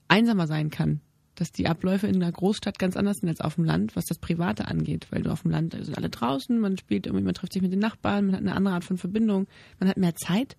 einsamer 0.07 0.47
sein 0.47 0.69
kann. 0.69 0.99
Dass 1.35 1.51
die 1.51 1.67
Abläufe 1.67 2.07
in 2.07 2.15
einer 2.15 2.31
Großstadt 2.31 2.79
ganz 2.79 2.95
anders 2.95 3.17
sind 3.17 3.29
als 3.29 3.41
auf 3.41 3.55
dem 3.55 3.65
Land, 3.65 3.95
was 3.95 4.05
das 4.05 4.17
Private 4.17 4.67
angeht. 4.67 5.07
Weil 5.11 5.23
du 5.23 5.31
auf 5.31 5.41
dem 5.41 5.51
Land 5.51 5.73
sind 5.73 5.97
alle 5.97 6.09
draußen, 6.09 6.57
man 6.57 6.77
spielt 6.77 7.05
irgendwie, 7.05 7.25
man 7.25 7.33
trifft 7.33 7.53
sich 7.53 7.61
mit 7.61 7.71
den 7.71 7.79
Nachbarn, 7.79 8.27
man 8.27 8.35
hat 8.35 8.41
eine 8.41 8.55
andere 8.55 8.75
Art 8.75 8.85
von 8.85 8.97
Verbindung, 8.97 9.47
man 9.79 9.89
hat 9.89 9.97
mehr 9.97 10.15
Zeit. 10.15 10.55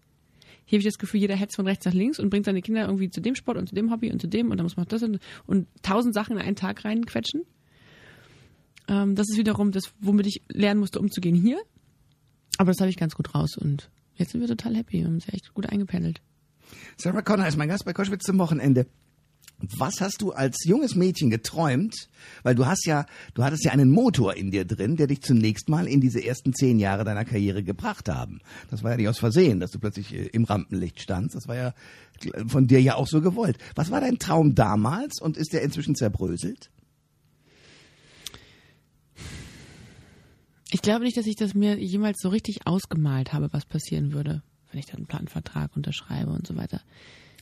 Hier 0.66 0.78
habe 0.78 0.80
ich 0.80 0.92
das 0.92 0.98
Gefühl, 0.98 1.20
jeder 1.20 1.36
hetzt 1.36 1.56
von 1.56 1.66
rechts 1.66 1.86
nach 1.86 1.94
links 1.94 2.18
und 2.18 2.28
bringt 2.28 2.44
seine 2.44 2.60
Kinder 2.60 2.86
irgendwie 2.86 3.08
zu 3.08 3.20
dem 3.20 3.36
Sport 3.36 3.56
und 3.56 3.68
zu 3.68 3.74
dem 3.74 3.90
Hobby 3.92 4.10
und 4.10 4.20
zu 4.20 4.26
dem 4.26 4.50
und 4.50 4.56
dann 4.56 4.64
muss 4.64 4.76
man 4.76 4.86
das 4.86 5.02
und, 5.02 5.20
und 5.46 5.68
tausend 5.82 6.12
Sachen 6.12 6.36
in 6.36 6.42
einen 6.42 6.56
Tag 6.56 6.84
reinquetschen. 6.84 7.42
Ähm, 8.88 9.14
das 9.14 9.28
ist 9.30 9.38
wiederum 9.38 9.70
das, 9.70 9.92
womit 10.00 10.26
ich 10.26 10.42
lernen 10.48 10.80
musste, 10.80 10.98
umzugehen 10.98 11.36
hier. 11.36 11.58
Aber 12.58 12.72
das 12.72 12.80
habe 12.80 12.90
ich 12.90 12.96
ganz 12.96 13.14
gut 13.14 13.34
raus 13.34 13.56
und 13.56 13.90
jetzt 14.16 14.32
sind 14.32 14.40
wir 14.40 14.48
total 14.48 14.74
happy 14.74 14.98
und 14.98 15.06
haben 15.06 15.14
uns 15.14 15.28
echt 15.28 15.54
gut 15.54 15.66
eingependelt. 15.66 16.20
Sarah 16.96 17.22
Connor 17.22 17.46
ist 17.46 17.56
mein 17.56 17.68
Gast 17.68 17.84
bei 17.84 17.92
Koschwitz 17.92 18.24
zum 18.24 18.38
Wochenende. 18.38 18.86
Was 19.58 20.02
hast 20.02 20.20
du 20.20 20.32
als 20.32 20.64
junges 20.64 20.94
Mädchen 20.94 21.30
geträumt? 21.30 22.08
Weil 22.42 22.54
du 22.54 22.66
hast 22.66 22.84
ja, 22.84 23.06
du 23.34 23.42
hattest 23.42 23.64
ja 23.64 23.72
einen 23.72 23.90
Motor 23.90 24.34
in 24.34 24.50
dir 24.50 24.66
drin, 24.66 24.96
der 24.96 25.06
dich 25.06 25.22
zunächst 25.22 25.70
mal 25.70 25.86
in 25.86 26.00
diese 26.00 26.22
ersten 26.22 26.52
zehn 26.52 26.78
Jahre 26.78 27.04
deiner 27.04 27.24
Karriere 27.24 27.62
gebracht 27.62 28.08
haben. 28.08 28.40
Das 28.70 28.82
war 28.82 28.90
ja 28.90 28.96
nicht 28.98 29.08
aus 29.08 29.18
Versehen, 29.18 29.58
dass 29.58 29.70
du 29.70 29.78
plötzlich 29.78 30.12
äh, 30.12 30.26
im 30.26 30.44
Rampenlicht 30.44 31.00
standst. 31.00 31.34
Das 31.34 31.48
war 31.48 31.56
ja 31.56 31.74
von 32.46 32.66
dir 32.66 32.80
ja 32.82 32.96
auch 32.96 33.06
so 33.06 33.20
gewollt. 33.22 33.56
Was 33.74 33.90
war 33.90 34.00
dein 34.00 34.18
Traum 34.18 34.54
damals 34.54 35.20
und 35.20 35.36
ist 35.36 35.52
der 35.52 35.62
inzwischen 35.62 35.94
zerbröselt? 35.94 36.70
Ich 40.70 40.82
glaube 40.82 41.04
nicht, 41.04 41.16
dass 41.16 41.26
ich 41.26 41.36
das 41.36 41.54
mir 41.54 41.78
jemals 41.78 42.18
so 42.20 42.28
richtig 42.28 42.66
ausgemalt 42.66 43.32
habe, 43.32 43.52
was 43.52 43.64
passieren 43.64 44.12
würde, 44.12 44.42
wenn 44.70 44.80
ich 44.80 44.86
dann 44.86 44.96
einen 44.96 45.06
Plattenvertrag 45.06 45.74
unterschreibe 45.76 46.30
und 46.30 46.46
so 46.46 46.56
weiter. 46.56 46.82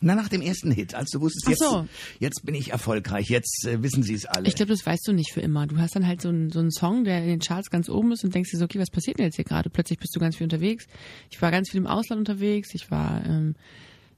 Na, 0.00 0.14
nach 0.14 0.29
dem 0.29 0.43
ersten 0.43 0.70
Hit, 0.70 0.94
als 0.94 1.11
du 1.11 1.20
wusstest, 1.20 1.49
jetzt, 1.49 1.61
so. 1.61 1.87
jetzt 2.19 2.44
bin 2.44 2.55
ich 2.55 2.73
erfolgreich, 2.73 3.29
jetzt 3.29 3.67
äh, 3.67 3.82
wissen 3.82 4.02
sie 4.02 4.14
es 4.14 4.26
alle. 4.26 4.49
Ich 4.49 4.55
glaube, 4.55 4.73
das 4.73 4.85
weißt 4.85 5.06
du 5.06 5.12
nicht 5.12 5.32
für 5.32 5.41
immer. 5.41 5.67
Du 5.67 5.79
hast 5.79 5.96
dann 5.96 6.06
halt 6.06 6.20
so 6.20 6.29
einen, 6.29 6.50
so 6.50 6.58
einen 6.58 6.70
Song, 6.70 7.05
der 7.05 7.23
in 7.23 7.29
den 7.29 7.38
Charts 7.41 7.70
ganz 7.70 7.88
oben 7.88 8.12
ist 8.12 8.25
und 8.25 8.35
denkst 8.35 8.50
dir 8.50 8.58
so, 8.58 8.64
okay, 8.64 8.79
was 8.79 8.91
passiert 8.91 9.19
denn 9.19 9.26
jetzt 9.26 9.37
hier 9.37 9.44
gerade? 9.44 9.70
Plötzlich 9.70 9.99
bist 9.99 10.14
du 10.14 10.20
ganz 10.20 10.37
viel 10.37 10.44
unterwegs. 10.44 10.87
Ich 11.31 11.41
war 11.41 11.50
ganz 11.50 11.70
viel 11.70 11.81
im 11.81 11.87
Ausland 11.87 12.20
unterwegs. 12.20 12.75
Ich 12.75 12.91
war 12.91 13.25
ähm, 13.25 13.55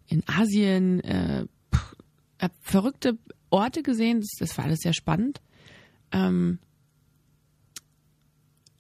in 0.09 0.23
Asien, 0.27 1.01
äh, 1.01 1.47
pff, 1.75 1.97
hab 2.41 2.53
verrückte 2.63 3.19
Orte 3.51 3.83
gesehen. 3.83 4.21
Das, 4.21 4.31
das 4.39 4.59
war 4.59 4.65
alles 4.65 4.81
sehr 4.81 4.95
spannend. 4.95 5.41
Ähm, 6.13 6.59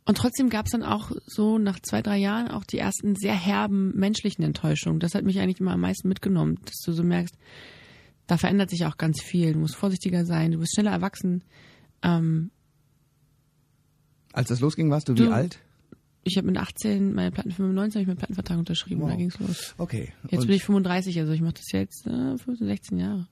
und 0.06 0.16
trotzdem 0.16 0.48
gab 0.48 0.66
es 0.66 0.72
dann 0.72 0.82
auch 0.82 1.10
so 1.26 1.58
nach 1.58 1.78
zwei, 1.80 2.00
drei 2.00 2.16
Jahren 2.16 2.48
auch 2.48 2.64
die 2.64 2.78
ersten 2.78 3.14
sehr 3.16 3.34
herben 3.34 3.92
menschlichen 3.96 4.42
Enttäuschungen. 4.44 5.00
Das 5.00 5.14
hat 5.14 5.24
mich 5.24 5.38
eigentlich 5.40 5.60
immer 5.60 5.72
am 5.72 5.80
meisten 5.80 6.08
mitgenommen, 6.08 6.58
dass 6.64 6.80
du 6.84 6.92
so 6.92 7.02
merkst, 7.02 7.36
da 8.26 8.36
verändert 8.38 8.70
sich 8.70 8.86
auch 8.86 8.96
ganz 8.96 9.20
viel. 9.22 9.52
Du 9.52 9.58
musst 9.58 9.76
vorsichtiger 9.76 10.24
sein, 10.24 10.52
du 10.52 10.58
bist 10.58 10.74
schneller 10.74 10.92
erwachsen. 10.92 11.44
Ähm, 12.02 12.50
als 14.32 14.48
das 14.48 14.60
losging, 14.60 14.90
warst 14.90 15.08
du, 15.08 15.14
Du- 15.14 15.24
wie 15.28 15.32
alt? 15.32 15.58
ich 16.24 16.36
habe 16.36 16.46
mit 16.48 16.56
18 16.58 17.14
meine 17.14 17.30
Platten 17.30 17.52
95 17.52 17.94
habe 17.96 18.02
ich 18.02 18.06
meinen 18.08 18.16
Plattenvertrag 18.16 18.58
unterschrieben 18.58 19.02
und 19.02 19.08
da 19.08 19.12
Wow. 19.14 19.18
ging's 19.18 19.38
los. 19.38 19.74
Okay. 19.78 20.12
Jetzt 20.28 20.40
und, 20.40 20.46
bin 20.48 20.56
ich 20.56 20.64
35, 20.64 21.20
also 21.20 21.32
ich 21.32 21.40
mache 21.40 21.54
das 21.54 21.70
jetzt 21.72 22.06
äh, 22.06 22.36
15, 22.36 22.66
16 22.66 22.98
Jahre. 22.98 23.28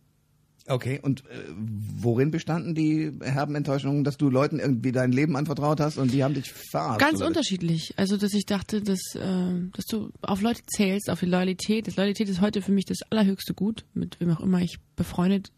Okay, 0.69 1.01
und 1.03 1.21
äh, 1.21 1.45
worin 1.57 2.31
bestanden 2.31 2.75
die 2.75 3.13
herben 3.23 3.55
Enttäuschungen, 3.55 4.05
dass 4.05 4.17
du 4.17 4.31
Leuten 4.31 4.59
irgendwie 4.59 4.93
dein 4.93 5.13
Leben 5.13 5.37
anvertraut 5.37 5.81
hast 5.81 5.99
und 5.99 6.13
die 6.13 6.25
haben 6.25 6.35
dich 6.35 6.53
verarscht? 6.53 7.01
Ganz 7.01 7.19
oder? 7.19 7.29
unterschiedlich. 7.29 7.95
Also, 7.97 8.17
dass 8.17 8.33
ich 8.33 8.47
dachte, 8.47 8.81
dass, 8.81 9.01
äh, 9.15 9.71
dass 9.73 9.85
du 9.87 10.11
auf 10.23 10.41
Leute 10.41 10.63
zählst, 10.67 11.11
auf 11.11 11.21
die 11.21 11.27
Loyalität. 11.27 11.87
Das 11.87 11.97
Loyalität 11.97 12.29
ist 12.29 12.41
heute 12.41 12.63
für 12.63 12.73
mich 12.73 12.85
das 12.85 12.99
allerhöchste 13.11 13.55
Gut, 13.55 13.85
mit 13.95 14.21
wem 14.21 14.31
auch 14.31 14.41
immer 14.41 14.61
ich 14.61 14.79
befreundet 14.97 15.51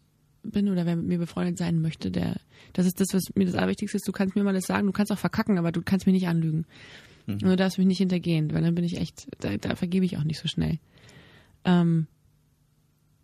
bin 0.43 0.69
oder 0.69 0.85
wer 0.85 0.95
mit 0.95 1.07
mir 1.07 1.17
befreundet 1.17 1.57
sein 1.57 1.81
möchte. 1.81 2.11
Der, 2.11 2.37
das 2.73 2.85
ist 2.85 2.99
das, 2.99 3.07
was 3.11 3.23
mir 3.35 3.45
das 3.45 3.55
Allerwichtigste 3.55 3.97
ist. 3.97 4.07
Du 4.07 4.11
kannst 4.11 4.35
mir 4.35 4.43
mal 4.43 4.53
das 4.53 4.65
sagen, 4.65 4.87
du 4.87 4.93
kannst 4.93 5.11
auch 5.11 5.17
verkacken, 5.17 5.57
aber 5.57 5.71
du 5.71 5.81
kannst 5.81 6.05
mich 6.05 6.13
nicht 6.13 6.27
anlügen. 6.27 6.65
Und 7.27 7.43
du 7.43 7.55
darfst 7.57 7.77
mich 7.77 7.87
nicht 7.87 7.97
hintergehen, 7.97 8.53
weil 8.53 8.61
dann 8.61 8.73
bin 8.73 8.85
ich 8.85 8.97
echt, 8.97 9.27
da, 9.41 9.57
da 9.57 9.75
vergebe 9.75 10.05
ich 10.05 10.17
auch 10.17 10.23
nicht 10.23 10.39
so 10.39 10.47
schnell. 10.47 10.79
Ähm, 11.65 12.07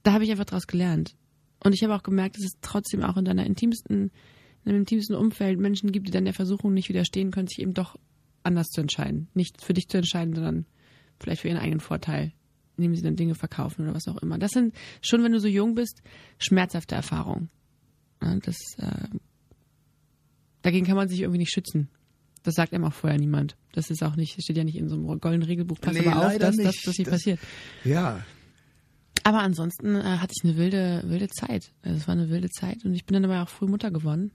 da 0.04 0.12
habe 0.12 0.26
ich 0.26 0.32
einfach 0.32 0.44
draus 0.44 0.68
gelernt. 0.68 1.16
Und 1.64 1.74
ich 1.74 1.84
habe 1.84 1.96
auch 1.96 2.04
gemerkt, 2.04 2.36
dass 2.38 2.44
es 2.46 2.54
trotzdem 2.62 3.04
auch 3.04 3.18
in 3.18 3.26
deiner 3.26 3.46
intimsten, 3.46 4.12
in 4.64 4.66
deinem 4.66 4.80
intimsten 4.80 5.16
Umfeld 5.16 5.60
Menschen 5.60 5.92
gibt, 5.92 6.08
die 6.08 6.12
dann 6.12 6.26
der 6.26 6.34
Versuchung 6.34 6.74
nicht 6.74 6.90
widerstehen 6.90 7.32
können, 7.32 7.48
sich 7.48 7.60
eben 7.60 7.74
doch 7.74 7.96
anders 8.44 8.68
zu 8.68 8.82
entscheiden. 8.82 9.28
Nicht 9.34 9.62
für 9.62 9.74
dich 9.74 9.88
zu 9.88 9.98
entscheiden, 9.98 10.34
sondern 10.36 10.66
vielleicht 11.20 11.42
für 11.42 11.48
ihren 11.48 11.58
eigenen 11.58 11.80
Vorteil, 11.80 12.34
indem 12.78 12.96
sie 12.96 13.02
dann 13.04 13.16
Dinge 13.16 13.36
verkaufen 13.36 13.84
oder 13.84 13.94
was 13.96 14.08
auch 14.08 14.18
immer. 14.18 14.38
Das 14.38 14.52
sind 14.52 14.74
schon, 15.02 15.24
wenn 15.24 15.32
du 15.32 15.40
so 15.40 15.48
jung 15.48 15.76
bist, 15.76 16.02
schmerzhafte 16.40 16.96
Erfahrungen. 16.96 17.50
Das, 18.20 18.58
äh, 18.78 19.08
dagegen 20.62 20.86
kann 20.86 20.96
man 20.96 21.08
sich 21.10 21.22
irgendwie 21.22 21.40
nicht 21.40 21.54
schützen. 21.54 21.90
Das 22.44 22.56
sagt 22.56 22.74
einem 22.74 22.84
auch 22.86 22.94
vorher 22.94 23.20
niemand. 23.20 23.56
Das 23.74 23.90
ist 23.90 24.04
auch 24.04 24.16
nicht, 24.18 24.42
steht 24.42 24.58
ja 24.58 24.64
nicht 24.66 24.76
in 24.78 24.90
so 24.90 24.96
einem 24.96 25.06
goldenen 25.20 25.44
Regelbuch. 25.44 25.80
Pass 25.80 25.94
Nee, 25.94 26.06
aber 26.08 26.18
auf, 26.18 26.24
leider 26.34 26.48
dass 26.48 26.58
das 26.58 26.66
nicht. 26.66 26.88
dass 26.88 26.98
nicht 26.98 27.08
Das- 27.08 27.14
passiert. 27.14 27.40
Ja. 27.86 28.26
Aber 29.24 29.40
ansonsten 29.40 29.96
äh, 29.96 30.04
hatte 30.04 30.34
ich 30.38 30.44
eine 30.44 30.58
wilde, 30.58 31.04
wilde 31.06 31.30
Zeit. 31.30 31.72
Also 31.82 31.98
es 31.98 32.08
war 32.08 32.14
eine 32.14 32.30
wilde 32.30 32.50
Zeit 32.50 32.84
und 32.86 32.94
ich 32.94 33.06
bin 33.06 33.14
dann 33.22 33.30
aber 33.30 33.44
auch 33.44 33.50
früh 33.50 33.68
Mutter 33.68 33.92
geworden. 33.92 34.32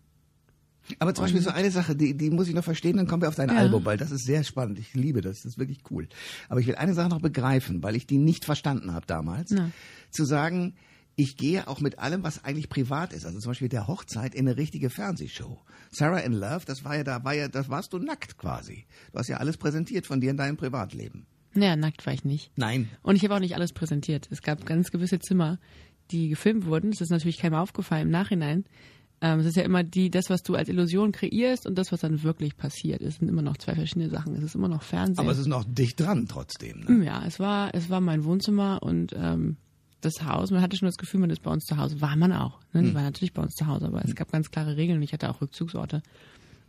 Aber 0.98 1.14
zum 1.14 1.24
Beispiel 1.24 1.42
so 1.42 1.50
eine 1.50 1.70
Sache, 1.70 1.94
die, 1.94 2.16
die 2.16 2.30
muss 2.30 2.48
ich 2.48 2.54
noch 2.54 2.64
verstehen, 2.64 2.96
dann 2.96 3.06
kommen 3.06 3.22
wir 3.22 3.28
auf 3.28 3.34
dein 3.34 3.50
Ja. 3.50 3.56
Album, 3.56 3.84
weil 3.84 3.98
das 3.98 4.10
ist 4.10 4.24
sehr 4.24 4.42
spannend. 4.42 4.78
Ich 4.78 4.94
liebe 4.94 5.20
das, 5.20 5.42
das 5.42 5.52
ist 5.52 5.58
wirklich 5.58 5.80
cool. 5.90 6.08
Aber 6.48 6.60
ich 6.60 6.66
will 6.66 6.76
eine 6.76 6.94
Sache 6.94 7.10
noch 7.10 7.20
begreifen, 7.20 7.82
weil 7.82 7.94
ich 7.94 8.06
die 8.06 8.16
nicht 8.16 8.46
verstanden 8.46 8.94
habe 8.94 9.06
damals. 9.06 9.50
Na. 9.50 9.70
Zu 10.10 10.24
sagen, 10.24 10.74
ich 11.14 11.36
gehe 11.36 11.68
auch 11.68 11.80
mit 11.80 11.98
allem, 11.98 12.22
was 12.22 12.44
eigentlich 12.44 12.68
privat 12.68 13.12
ist, 13.12 13.26
also 13.26 13.38
zum 13.40 13.50
Beispiel 13.50 13.68
der 13.68 13.88
Hochzeit 13.88 14.34
in 14.34 14.48
eine 14.48 14.56
richtige 14.56 14.88
Fernsehshow. 14.88 15.60
Sarah 15.90 16.20
in 16.20 16.32
Love, 16.32 16.64
das 16.64 16.84
war 16.84 16.96
ja 16.96 17.04
da, 17.04 17.24
war 17.24 17.34
ja, 17.34 17.48
das 17.48 17.68
warst 17.68 17.92
du 17.92 17.98
nackt 17.98 18.38
quasi. 18.38 18.86
Du 19.12 19.18
hast 19.18 19.28
ja 19.28 19.38
alles 19.38 19.56
präsentiert 19.56 20.06
von 20.06 20.20
dir 20.20 20.30
in 20.30 20.36
deinem 20.36 20.56
Privatleben. 20.56 21.26
Naja, 21.54 21.76
nackt 21.76 22.06
war 22.06 22.12
ich 22.12 22.24
nicht. 22.24 22.50
Nein. 22.56 22.88
Und 23.02 23.16
ich 23.16 23.24
habe 23.24 23.34
auch 23.34 23.40
nicht 23.40 23.54
alles 23.54 23.72
präsentiert. 23.72 24.28
Es 24.30 24.42
gab 24.42 24.66
ganz 24.66 24.90
gewisse 24.90 25.18
Zimmer, 25.18 25.58
die 26.10 26.28
gefilmt 26.28 26.66
wurden. 26.66 26.90
Das 26.90 27.00
ist 27.00 27.10
natürlich 27.10 27.38
keinem 27.38 27.54
aufgefallen 27.54 28.02
im 28.02 28.10
Nachhinein. 28.10 28.64
Ähm, 29.20 29.40
es 29.40 29.46
ist 29.46 29.56
ja 29.56 29.64
immer 29.64 29.82
die, 29.82 30.10
das, 30.10 30.30
was 30.30 30.42
du 30.42 30.54
als 30.54 30.68
Illusion 30.68 31.10
kreierst 31.10 31.66
und 31.66 31.76
das, 31.76 31.90
was 31.90 32.00
dann 32.00 32.22
wirklich 32.22 32.56
passiert. 32.56 33.02
Es 33.02 33.16
sind 33.16 33.28
immer 33.28 33.42
noch 33.42 33.56
zwei 33.56 33.74
verschiedene 33.74 34.10
Sachen. 34.10 34.34
Es 34.36 34.44
ist 34.44 34.54
immer 34.54 34.68
noch 34.68 34.82
Fernsehen. 34.82 35.18
Aber 35.18 35.32
es 35.32 35.38
ist 35.38 35.48
noch 35.48 35.64
dicht 35.66 35.98
dran 35.98 36.26
trotzdem. 36.28 36.80
Ne? 36.80 37.04
Ja, 37.04 37.24
es 37.26 37.40
war, 37.40 37.74
es 37.74 37.90
war 37.90 38.00
mein 38.00 38.24
Wohnzimmer 38.24 38.80
und 38.82 39.12
ähm, 39.16 39.56
das 40.00 40.22
Haus. 40.24 40.52
Man 40.52 40.62
hatte 40.62 40.76
schon 40.76 40.86
das 40.86 40.98
Gefühl, 40.98 41.18
man 41.18 41.30
ist 41.30 41.42
bei 41.42 41.50
uns 41.50 41.64
zu 41.64 41.76
Hause. 41.76 42.00
War 42.00 42.14
man 42.14 42.32
auch. 42.32 42.60
Ne? 42.72 42.82
Die 42.84 42.94
war 42.94 43.02
natürlich 43.02 43.32
bei 43.32 43.42
uns 43.42 43.54
zu 43.54 43.66
Hause, 43.66 43.86
aber 43.86 44.04
es 44.04 44.14
gab 44.14 44.30
ganz 44.30 44.52
klare 44.52 44.76
Regeln 44.76 44.98
und 44.98 45.02
ich 45.02 45.12
hatte 45.12 45.28
auch 45.28 45.40
Rückzugsorte. 45.40 46.02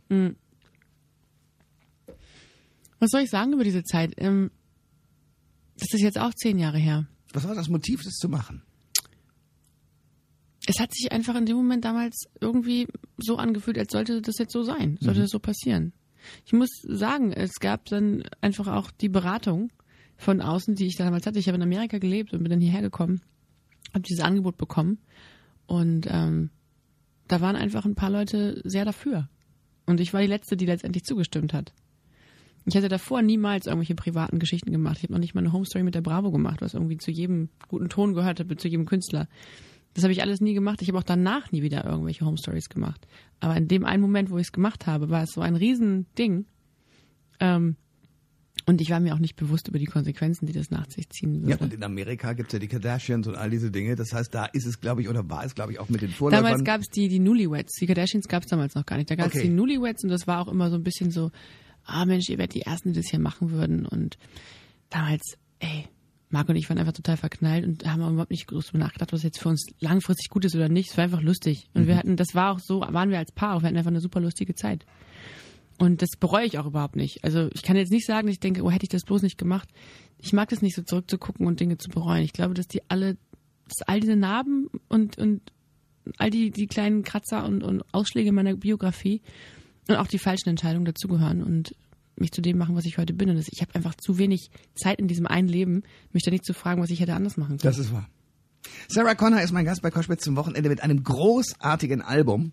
Hm. 0.08 0.34
Was 2.98 3.10
soll 3.10 3.22
ich 3.22 3.30
sagen 3.30 3.52
über 3.52 3.64
diese 3.64 3.84
Zeit? 3.84 4.14
Ähm, 4.16 4.50
das 5.80 5.92
ist 5.92 6.02
jetzt 6.02 6.18
auch 6.18 6.34
zehn 6.34 6.58
Jahre 6.58 6.78
her. 6.78 7.06
Was 7.32 7.46
war 7.46 7.54
das 7.54 7.68
Motiv, 7.68 8.02
das 8.04 8.14
zu 8.14 8.28
machen? 8.28 8.62
Es 10.66 10.78
hat 10.78 10.92
sich 10.92 11.10
einfach 11.10 11.34
in 11.36 11.46
dem 11.46 11.56
Moment 11.56 11.84
damals 11.84 12.28
irgendwie 12.40 12.86
so 13.18 13.36
angefühlt, 13.36 13.78
als 13.78 13.92
sollte 13.92 14.20
das 14.20 14.38
jetzt 14.38 14.52
so 14.52 14.62
sein, 14.62 14.98
sollte 15.00 15.20
das 15.20 15.30
so 15.30 15.38
passieren. 15.38 15.92
Ich 16.44 16.52
muss 16.52 16.68
sagen, 16.82 17.32
es 17.32 17.54
gab 17.60 17.86
dann 17.86 18.24
einfach 18.40 18.68
auch 18.68 18.90
die 18.90 19.08
Beratung 19.08 19.72
von 20.16 20.42
außen, 20.42 20.74
die 20.74 20.86
ich 20.86 20.96
damals 20.96 21.26
hatte. 21.26 21.38
Ich 21.38 21.48
habe 21.48 21.56
in 21.56 21.62
Amerika 21.62 21.98
gelebt 21.98 22.32
und 22.32 22.42
bin 22.42 22.50
dann 22.50 22.60
hierher 22.60 22.82
gekommen, 22.82 23.22
habe 23.94 24.02
dieses 24.02 24.22
Angebot 24.22 24.58
bekommen 24.58 24.98
und 25.66 26.06
ähm, 26.10 26.50
da 27.26 27.40
waren 27.40 27.56
einfach 27.56 27.86
ein 27.86 27.94
paar 27.94 28.10
Leute 28.10 28.60
sehr 28.64 28.84
dafür. 28.84 29.28
Und 29.86 30.00
ich 30.00 30.12
war 30.12 30.20
die 30.20 30.26
Letzte, 30.26 30.56
die 30.56 30.66
letztendlich 30.66 31.04
zugestimmt 31.04 31.54
hat. 31.54 31.72
Ich 32.66 32.76
hatte 32.76 32.88
davor 32.88 33.22
niemals 33.22 33.66
irgendwelche 33.66 33.94
privaten 33.94 34.38
Geschichten 34.38 34.70
gemacht. 34.70 34.98
Ich 34.98 35.04
habe 35.04 35.14
noch 35.14 35.20
nicht 35.20 35.34
mal 35.34 35.40
eine 35.40 35.52
Homestory 35.52 35.82
mit 35.82 35.94
der 35.94 36.02
Bravo 36.02 36.30
gemacht, 36.30 36.60
was 36.60 36.74
irgendwie 36.74 36.98
zu 36.98 37.10
jedem 37.10 37.48
guten 37.68 37.88
Ton 37.88 38.14
gehört 38.14 38.38
hat, 38.40 38.60
zu 38.60 38.68
jedem 38.68 38.86
Künstler. 38.86 39.28
Das 39.94 40.04
habe 40.04 40.12
ich 40.12 40.22
alles 40.22 40.40
nie 40.40 40.54
gemacht. 40.54 40.82
Ich 40.82 40.88
habe 40.88 40.98
auch 40.98 41.02
danach 41.02 41.50
nie 41.52 41.62
wieder 41.62 41.84
irgendwelche 41.84 42.24
Homestories 42.24 42.68
gemacht. 42.68 43.06
Aber 43.40 43.56
in 43.56 43.66
dem 43.66 43.84
einen 43.84 44.02
Moment, 44.02 44.30
wo 44.30 44.36
ich 44.38 44.46
es 44.48 44.52
gemacht 44.52 44.86
habe, 44.86 45.10
war 45.10 45.22
es 45.24 45.30
so 45.32 45.40
ein 45.40 45.56
Riesending. 45.56 46.44
Ähm, 47.40 47.76
und 48.66 48.80
ich 48.80 48.90
war 48.90 49.00
mir 49.00 49.14
auch 49.14 49.18
nicht 49.18 49.36
bewusst 49.36 49.68
über 49.68 49.78
die 49.78 49.86
Konsequenzen, 49.86 50.46
die 50.46 50.52
das 50.52 50.70
nach 50.70 50.88
sich 50.90 51.08
ziehen 51.08 51.42
Ja, 51.42 51.48
würde. 51.50 51.64
und 51.64 51.74
in 51.74 51.82
Amerika 51.82 52.34
gibt's 52.34 52.52
ja 52.52 52.58
die 52.58 52.68
Kardashians 52.68 53.26
und 53.26 53.34
all 53.34 53.48
diese 53.50 53.70
Dinge. 53.70 53.96
Das 53.96 54.12
heißt, 54.12 54.32
da 54.34 54.44
ist 54.44 54.66
es, 54.66 54.80
glaube 54.80 55.00
ich, 55.00 55.08
oder 55.08 55.28
war 55.30 55.44
es, 55.44 55.54
glaube 55.54 55.72
ich, 55.72 55.80
auch 55.80 55.88
mit 55.88 56.02
den 56.02 56.10
Vorläufern. 56.10 56.44
Damals 56.44 56.64
gab 56.64 56.82
es 56.82 56.88
die, 56.88 57.08
die 57.08 57.18
Newlyweds. 57.18 57.72
Die 57.80 57.86
Kardashians 57.86 58.28
gab 58.28 58.42
es 58.42 58.48
damals 58.50 58.74
noch 58.74 58.84
gar 58.84 58.96
nicht. 58.98 59.10
Da 59.10 59.14
gab 59.16 59.28
es 59.28 59.34
Okay. 59.34 59.44
die 59.48 59.54
Newlyweds 59.54 60.04
und 60.04 60.10
das 60.10 60.26
war 60.26 60.40
auch 60.40 60.48
immer 60.48 60.68
so 60.70 60.76
ein 60.76 60.82
bisschen 60.84 61.10
so, 61.10 61.30
ah 61.90 62.04
Mensch, 62.04 62.28
ihr 62.28 62.38
werdet 62.38 62.54
die 62.54 62.62
Ersten, 62.62 62.92
die 62.92 63.00
das 63.00 63.10
hier 63.10 63.18
machen 63.18 63.50
würden. 63.50 63.86
Und 63.86 64.16
damals, 64.88 65.36
ey, 65.58 65.86
Marc 66.30 66.48
und 66.48 66.56
ich 66.56 66.68
waren 66.70 66.78
einfach 66.78 66.92
total 66.92 67.16
verknallt 67.16 67.64
und 67.66 67.84
haben 67.86 68.00
überhaupt 68.08 68.30
nicht 68.30 68.46
groß 68.46 68.66
drüber 68.68 68.84
nachgedacht, 68.84 69.12
was 69.12 69.22
jetzt 69.24 69.40
für 69.40 69.48
uns 69.48 69.66
langfristig 69.80 70.28
gut 70.30 70.44
ist 70.44 70.54
oder 70.54 70.68
nicht. 70.68 70.90
Es 70.90 70.96
war 70.96 71.04
einfach 71.04 71.22
lustig. 71.22 71.68
Und 71.74 71.82
Mhm. 71.82 71.86
wir 71.88 71.96
hatten, 71.96 72.16
das 72.16 72.34
war 72.34 72.52
auch 72.52 72.60
so, 72.60 72.80
waren 72.80 73.10
wir 73.10 73.18
als 73.18 73.32
Paar 73.32 73.56
auch, 73.56 73.62
wir 73.62 73.66
hatten 73.68 73.76
einfach 73.76 73.90
eine 73.90 74.00
super 74.00 74.20
lustige 74.20 74.54
Zeit. 74.54 74.86
Und 75.78 76.02
das 76.02 76.10
bereue 76.18 76.44
ich 76.46 76.58
auch 76.58 76.66
überhaupt 76.66 76.94
nicht. 76.96 77.24
Also 77.24 77.48
ich 77.54 77.62
kann 77.62 77.76
jetzt 77.76 77.90
nicht 77.90 78.06
sagen, 78.06 78.28
ich 78.28 78.38
denke, 78.38 78.62
oh, 78.62 78.70
hätte 78.70 78.84
ich 78.84 78.90
das 78.90 79.02
bloß 79.04 79.22
nicht 79.22 79.38
gemacht. 79.38 79.68
Ich 80.18 80.32
mag 80.32 80.48
das 80.50 80.60
nicht 80.62 80.76
so 80.76 80.82
zurückzugucken 80.82 81.46
und 81.46 81.58
Dinge 81.58 81.78
zu 81.78 81.88
bereuen. 81.88 82.22
Ich 82.22 82.34
glaube, 82.34 82.52
dass 82.54 82.68
die 82.68 82.82
alle, 82.88 83.16
dass 83.66 83.88
all 83.88 83.98
diese 84.00 84.14
Narben 84.14 84.68
und, 84.88 85.16
und 85.18 85.40
all 86.18 86.28
die, 86.30 86.50
die 86.50 86.66
kleinen 86.66 87.02
Kratzer 87.02 87.44
und, 87.46 87.62
und 87.62 87.82
Ausschläge 87.92 88.30
meiner 88.30 88.54
Biografie 88.56 89.22
und 89.90 89.96
auch 89.96 90.06
die 90.06 90.18
falschen 90.18 90.48
Entscheidungen 90.48 90.84
dazugehören 90.84 91.42
und 91.42 91.74
mich 92.16 92.32
zu 92.32 92.42
dem 92.42 92.58
machen, 92.58 92.76
was 92.76 92.84
ich 92.84 92.98
heute 92.98 93.12
bin. 93.12 93.30
Und 93.30 93.36
das, 93.36 93.48
ich 93.50 93.62
habe 93.62 93.74
einfach 93.74 93.94
zu 93.94 94.18
wenig 94.18 94.50
Zeit 94.74 94.98
in 94.98 95.08
diesem 95.08 95.26
einen 95.26 95.48
Leben, 95.48 95.82
mich 96.12 96.22
da 96.22 96.30
nicht 96.30 96.44
zu 96.44 96.52
fragen, 96.52 96.82
was 96.82 96.90
ich 96.90 97.00
hätte 97.00 97.14
anders 97.14 97.36
machen 97.36 97.58
können. 97.58 97.62
Das 97.62 97.78
ist 97.78 97.92
wahr. 97.92 98.08
Sarah 98.88 99.14
Connor 99.14 99.40
ist 99.40 99.52
mein 99.52 99.64
Gast 99.64 99.80
bei 99.80 99.90
Koschwitz 99.90 100.22
zum 100.22 100.36
Wochenende 100.36 100.68
mit 100.68 100.82
einem 100.82 101.02
großartigen 101.02 102.02
Album 102.02 102.52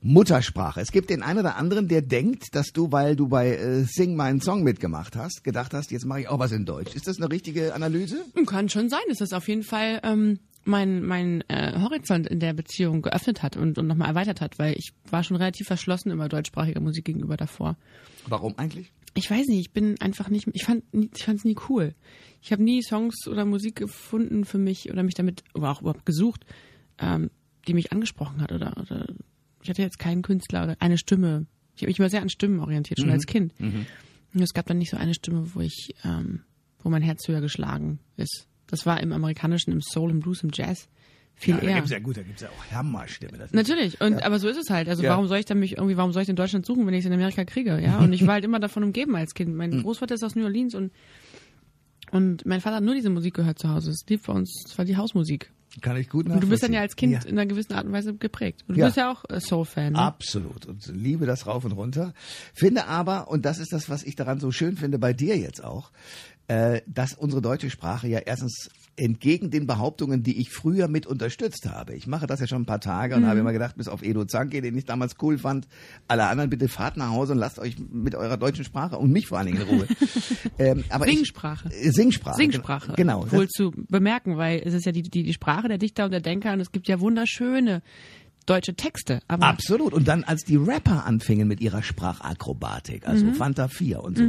Muttersprache. 0.00 0.80
Es 0.80 0.90
gibt 0.90 1.10
den 1.10 1.22
einen 1.22 1.40
oder 1.40 1.56
anderen, 1.56 1.88
der 1.88 2.02
denkt, 2.02 2.54
dass 2.54 2.68
du, 2.68 2.92
weil 2.92 3.16
du 3.16 3.28
bei 3.28 3.56
äh, 3.56 3.84
Sing 3.84 4.16
meinen 4.16 4.40
Song 4.40 4.62
mitgemacht 4.62 5.16
hast, 5.16 5.44
gedacht 5.44 5.74
hast, 5.74 5.90
jetzt 5.90 6.06
mache 6.06 6.22
ich 6.22 6.28
auch 6.28 6.38
was 6.38 6.52
in 6.52 6.64
Deutsch. 6.64 6.94
Ist 6.94 7.08
das 7.08 7.18
eine 7.18 7.30
richtige 7.30 7.74
Analyse? 7.74 8.24
Kann 8.46 8.68
schon 8.68 8.88
sein, 8.88 9.00
dass 9.08 9.18
das 9.18 9.32
auf 9.32 9.48
jeden 9.48 9.62
Fall 9.62 10.00
ähm, 10.02 10.38
mein, 10.64 11.02
mein 11.02 11.42
äh, 11.48 11.78
Horizont 11.80 12.26
in 12.26 12.40
der 12.40 12.52
Beziehung 12.52 13.02
geöffnet 13.02 13.42
hat 13.42 13.56
und, 13.56 13.78
und 13.78 13.86
nochmal 13.86 14.08
erweitert 14.08 14.40
hat, 14.40 14.58
weil 14.58 14.74
ich 14.76 14.92
war 15.10 15.22
schon 15.22 15.36
relativ 15.36 15.66
verschlossen 15.66 16.10
immer 16.10 16.28
deutschsprachiger 16.28 16.80
Musik 16.80 17.04
gegenüber 17.04 17.36
davor. 17.36 17.76
Warum 18.26 18.58
eigentlich? 18.58 18.92
Ich 19.14 19.30
weiß 19.30 19.46
nicht, 19.46 19.60
ich 19.60 19.72
bin 19.72 20.00
einfach 20.00 20.28
nicht, 20.28 20.48
ich 20.52 20.64
fand 20.64 20.82
ich 20.92 21.24
fand's 21.24 21.44
nie 21.44 21.56
cool. 21.68 21.94
Ich 22.42 22.52
habe 22.52 22.62
nie 22.62 22.82
Songs 22.82 23.28
oder 23.28 23.44
Musik 23.44 23.76
gefunden 23.76 24.44
für 24.44 24.58
mich 24.58 24.90
oder 24.90 25.02
mich 25.02 25.14
damit 25.14 25.44
oder 25.54 25.70
auch 25.70 25.80
überhaupt 25.82 26.04
gesucht, 26.04 26.44
ähm, 26.98 27.30
die 27.68 27.74
mich 27.74 27.92
angesprochen 27.92 28.40
hat 28.40 28.52
oder, 28.52 28.76
oder 28.76 29.06
ich 29.62 29.70
hatte 29.70 29.82
jetzt 29.82 29.98
keinen 29.98 30.22
Künstler 30.22 30.64
oder 30.64 30.76
eine 30.80 30.98
Stimme. 30.98 31.46
Ich 31.76 31.82
habe 31.82 31.90
mich 31.90 31.98
immer 31.98 32.10
sehr 32.10 32.22
an 32.22 32.28
Stimmen 32.28 32.60
orientiert, 32.60 33.00
schon 33.00 33.10
als 33.10 33.26
Kind. 33.26 33.54
Und 34.34 34.42
es 34.42 34.52
gab 34.52 34.66
dann 34.66 34.78
nicht 34.78 34.90
so 34.90 34.96
eine 34.96 35.14
Stimme, 35.14 35.54
wo 35.54 35.60
ich, 35.60 35.94
ähm, 36.04 36.42
wo 36.82 36.90
mein 36.90 37.02
Herz 37.02 37.26
höher 37.28 37.40
geschlagen 37.40 38.00
ist. 38.16 38.46
Das 38.76 38.86
war 38.86 39.00
im 39.00 39.12
Amerikanischen, 39.12 39.72
im 39.72 39.80
Soul, 39.80 40.10
im 40.10 40.20
Blues, 40.20 40.42
im 40.42 40.50
Jazz 40.52 40.88
viel 41.36 41.54
Ja, 41.56 41.60
da 41.60 41.66
eher. 41.66 41.74
gibt's 41.76 41.90
ja 41.90 41.98
gut, 41.98 42.16
da 42.16 42.22
gibt's 42.22 42.42
ja 42.42 42.48
auch 42.48 42.72
Hammerstimme. 42.76 43.36
Das 43.38 43.52
Natürlich, 43.52 44.00
und 44.00 44.22
aber 44.22 44.38
so 44.38 44.48
ist 44.48 44.56
es 44.56 44.70
halt. 44.70 44.88
Also 44.88 45.02
Ja. 45.02 45.10
warum 45.10 45.26
soll 45.26 45.38
ich 45.38 45.46
dann 45.46 45.58
mich 45.58 45.72
irgendwie, 45.76 45.96
warum 45.96 46.12
soll 46.12 46.22
ich 46.22 46.28
in 46.28 46.36
Deutschland 46.36 46.64
suchen, 46.64 46.86
wenn 46.86 46.94
ich 46.94 47.00
es 47.00 47.06
in 47.06 47.12
Amerika 47.12 47.44
kriege? 47.44 47.80
Ja, 47.80 47.98
und 47.98 48.12
ich 48.12 48.24
war 48.26 48.34
halt 48.34 48.44
immer 48.44 48.60
davon 48.60 48.84
umgeben 48.84 49.16
als 49.16 49.34
Kind. 49.34 49.50
Hm. 49.50 49.56
Mein 49.56 49.82
Großvater 49.82 50.14
ist 50.14 50.22
aus 50.22 50.36
New 50.36 50.44
Orleans 50.44 50.74
und 50.74 50.92
und 52.12 52.46
mein 52.46 52.60
Vater 52.60 52.76
hat 52.76 52.84
nur 52.84 52.94
diese 52.94 53.10
Musik 53.10 53.34
gehört 53.34 53.58
zu 53.58 53.68
Hause. 53.68 53.90
Es 53.90 54.04
lief 54.08 54.22
bei 54.26 54.32
uns, 54.32 54.64
es 54.66 54.78
war 54.78 54.84
die 54.84 54.96
Hausmusik. 54.96 55.50
Kann 55.80 55.96
ich 55.96 56.08
gut 56.08 56.26
Und 56.28 56.40
du 56.40 56.48
bist 56.48 56.62
dann 56.62 56.72
ja 56.72 56.80
als 56.82 56.94
Kind 56.94 57.12
Ja. 57.14 57.18
in 57.22 57.36
einer 57.36 57.46
gewissen 57.46 57.72
Art 57.72 57.84
und 57.84 57.92
Weise 57.92 58.14
geprägt. 58.14 58.62
Und 58.68 58.76
du 58.76 58.80
Ja. 58.80 58.86
bist 58.86 58.96
ja 58.96 59.10
auch 59.10 59.24
äh, 59.28 59.40
Soul-Fan. 59.40 59.94
Ne? 59.94 59.98
Absolut. 59.98 60.66
Und 60.66 60.86
liebe 60.94 61.26
das 61.26 61.48
rauf 61.48 61.64
und 61.64 61.72
runter. 61.72 62.14
Finde 62.52 62.86
aber, 62.86 63.28
und 63.28 63.44
das 63.44 63.58
ist 63.58 63.72
das, 63.72 63.88
was 63.90 64.04
ich 64.04 64.14
daran 64.14 64.38
so 64.38 64.52
schön 64.52 64.76
finde 64.76 65.00
bei 65.00 65.12
dir 65.12 65.36
jetzt 65.36 65.64
auch, 65.64 65.90
äh, 65.90 65.94
dass 66.46 67.14
unsere 67.14 67.40
deutsche 67.40 67.70
Sprache 67.70 68.06
ja 68.08 68.18
erstens 68.18 68.68
entgegen 68.96 69.50
den 69.50 69.66
Behauptungen, 69.66 70.22
die 70.22 70.40
ich 70.40 70.50
früher 70.50 70.86
mit 70.88 71.06
unterstützt 71.06 71.68
habe. 71.68 71.94
Ich 71.94 72.06
mache 72.06 72.26
das 72.26 72.38
ja 72.40 72.46
schon 72.46 72.62
ein 72.62 72.66
paar 72.66 72.80
Tage 72.80 73.16
und 73.16 73.22
Mhm. 73.22 73.26
habe 73.26 73.40
immer 73.40 73.52
gedacht, 73.52 73.76
bis 73.76 73.88
auf 73.88 74.02
Edo 74.02 74.24
Zanke, 74.24 74.60
den 74.62 74.76
ich 74.78 74.84
damals 74.84 75.16
cool 75.20 75.36
fand, 75.38 75.66
alle 76.06 76.26
anderen 76.28 76.48
bitte 76.50 76.68
fahrt 76.68 76.96
nach 76.96 77.10
Hause 77.10 77.32
und 77.32 77.38
lasst 77.38 77.58
euch 77.58 77.76
mit 77.90 78.14
eurer 78.14 78.36
deutschen 78.36 78.64
Sprache 78.64 78.96
und 78.98 79.10
mich 79.10 79.26
vor 79.26 79.38
allen 79.38 79.48
Dingen 79.48 79.62
in 79.62 79.68
Ruhe. 79.68 79.86
ähm, 80.58 80.84
aber 80.90 81.06
Singsprache. 81.06 81.70
Ich, 81.70 81.86
äh, 81.86 81.90
Singsprache. 81.90 82.36
Singsprache. 82.36 82.92
Genau. 82.94 83.30
Wohl 83.32 83.48
zu 83.48 83.72
bemerken, 83.88 84.36
weil 84.36 84.62
es 84.64 84.74
ist 84.74 84.86
ja 84.86 84.92
die, 84.92 85.02
die, 85.02 85.24
die 85.24 85.32
Sprache 85.32 85.66
der 85.66 85.78
Dichter 85.78 86.04
und 86.04 86.12
der 86.12 86.20
Denker 86.20 86.52
und 86.52 86.60
es 86.60 86.70
gibt 86.70 86.86
ja 86.86 87.00
wunderschöne 87.00 87.82
deutsche 88.46 88.74
Texte. 88.74 89.20
Aber 89.28 89.46
Absolut. 89.46 89.92
Und 89.92 90.06
dann, 90.08 90.24
als 90.24 90.42
die 90.44 90.56
Rapper 90.56 91.06
anfingen 91.06 91.48
mit 91.48 91.60
ihrer 91.60 91.82
Sprachakrobatik, 91.82 93.06
also 93.06 93.24
Mhm. 93.26 93.34
Fanta 93.34 93.68
4 93.68 94.02
und 94.02 94.18
so, 94.18 94.24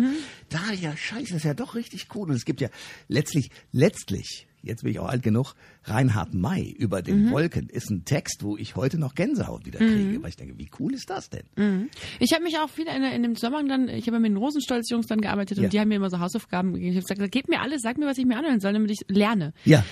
da 0.50 0.58
dachte 0.60 0.74
ich 0.76 0.82
ja, 0.82 0.96
scheiße, 0.96 1.30
das 1.34 1.38
ist 1.38 1.44
ja 1.44 1.54
doch 1.54 1.76
richtig 1.76 2.08
cool. 2.16 2.30
Und 2.30 2.36
es 2.36 2.46
gibt 2.46 2.62
ja 2.62 2.70
letztlich, 3.08 3.50
letztlich, 3.72 4.48
jetzt 4.66 4.84
bin 4.84 4.92
ich 4.92 5.00
auch 5.00 5.08
alt 5.08 5.24
genug, 5.24 5.54
Reinhard 5.84 6.34
May 6.34 6.70
über 6.78 7.00
Mhm. 7.00 7.04
den 7.06 7.32
Wolken 7.32 7.70
ist 7.70 7.90
ein 7.90 8.04
Text, 8.06 8.44
wo 8.44 8.58
ich 8.58 8.76
heute 8.76 8.98
noch 8.98 9.16
Gänsehaut 9.16 9.66
wieder 9.66 9.80
kriege, 9.80 10.22
weil 10.22 10.30
ich 10.30 10.36
denke, 10.38 10.58
wie 10.58 10.70
cool 10.80 10.94
ist 10.94 11.10
das 11.10 11.30
denn? 11.30 11.90
Ich 12.20 12.34
habe 12.34 12.44
mich 12.44 12.58
auch 12.60 12.76
wieder 12.78 12.96
in, 12.96 13.04
in 13.04 13.24
dem 13.24 13.36
Zusammenhang 13.36 13.68
dann, 13.68 13.88
ich 13.90 14.08
habe 14.08 14.20
mit 14.20 14.30
den 14.32 14.38
Rosenstolz-Jungs 14.38 15.08
dann 15.08 15.22
gearbeitet 15.22 15.58
Ja. 15.58 15.64
und 15.66 15.74
die 15.74 15.80
haben 15.80 15.88
mir 15.90 15.96
immer 15.96 16.10
so 16.10 16.20
Hausaufgaben 16.20 16.74
gegeben. 16.74 16.92
Ich 16.92 16.98
habe 17.04 17.14
gesagt, 17.16 17.32
gebt 17.32 17.50
mir 17.50 17.62
alles, 17.62 17.82
sagt 17.82 17.98
mir, 17.98 18.06
was 18.08 18.18
ich 18.18 18.26
mir 18.26 18.38
anhören 18.38 18.60
soll, 18.60 18.74
damit 18.74 18.92
ich 18.92 19.00
lerne. 19.08 19.54
Ja. 19.64 19.84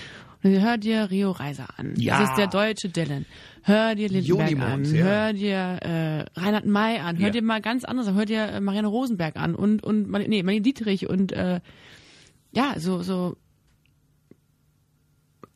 Hör 0.46 0.76
dir 0.76 1.10
Rio 1.10 1.30
Reiser 1.30 1.68
an. 1.78 1.94
Ja. 1.96 2.20
Das 2.20 2.28
ist 2.30 2.36
der 2.36 2.48
deutsche 2.48 2.90
Dylan. 2.90 3.24
Hör 3.62 3.94
dir 3.94 4.10
Lindenberg 4.10 4.50
Junimond, 4.50 4.86
an. 4.88 4.94
ja. 4.94 5.02
Hör 5.04 5.32
dir 5.32 5.56
äh, 5.56 6.24
Reinhard 6.38 6.66
May 6.66 6.98
an. 6.98 7.16
Hör 7.16 7.28
Ja. 7.28 7.30
dir 7.30 7.42
mal 7.42 7.62
ganz 7.62 7.84
anderes. 7.84 8.08
an. 8.08 8.14
Hör 8.14 8.26
dir 8.26 8.42
äh, 8.48 8.60
Marianne 8.60 8.88
Rosenberg 8.88 9.36
an 9.36 9.54
und 9.54 9.82
und 9.82 10.10
nee, 10.10 10.42
Marlene 10.42 10.60
Dietrich 10.60 11.08
und 11.08 11.32
äh, 11.32 11.60
ja, 12.52 12.74
so 12.78 13.00
so 13.02 13.36